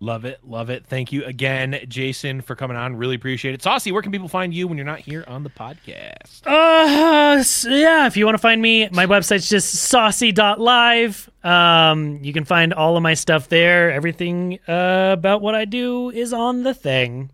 [0.00, 0.38] Love it.
[0.46, 0.86] Love it.
[0.86, 2.94] Thank you again, Jason, for coming on.
[2.94, 3.62] Really appreciate it.
[3.62, 6.46] Saucy, where can people find you when you're not here on the podcast?
[6.46, 11.28] Uh, yeah, if you want to find me, my website's just saucy.live.
[11.42, 13.90] Um, you can find all of my stuff there.
[13.90, 17.30] Everything uh, about what I do is on the thing.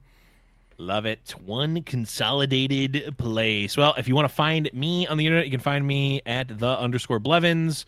[0.78, 1.34] Love it.
[1.44, 3.76] One consolidated place.
[3.76, 6.58] Well, if you want to find me on the internet, you can find me at
[6.58, 7.84] the underscore Blevins.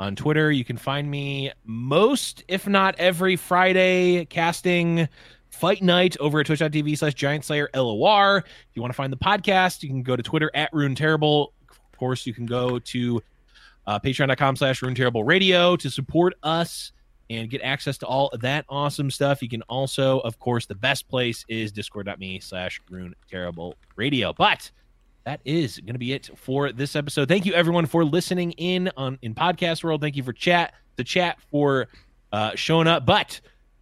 [0.00, 5.06] On Twitter, you can find me most, if not every Friday, casting
[5.50, 8.38] Fight Night over at twitch.tv slash Giant Slayer LOR.
[8.38, 11.52] If you want to find the podcast, you can go to Twitter at Rune Terrible.
[11.70, 13.22] Of course, you can go to
[13.86, 16.92] uh, patreon.com slash Rune Terrible Radio to support us
[17.28, 19.42] and get access to all that awesome stuff.
[19.42, 24.32] You can also, of course, the best place is discord.me slash rune terrible radio.
[24.32, 24.70] But
[25.24, 27.28] that is going to be it for this episode.
[27.28, 30.00] Thank you everyone for listening in on in podcast world.
[30.00, 31.88] Thank you for chat, the chat for
[32.32, 33.06] uh, showing up.
[33.06, 33.40] But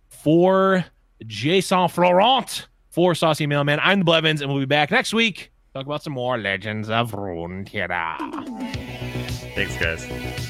[0.09, 0.85] for
[1.27, 5.53] Jason Florent, for Saucy Mailman, I'm the Blevins, and we'll be back next week.
[5.75, 8.17] Talk about some more Legends of Runeterra.
[9.55, 10.48] Thanks, guys.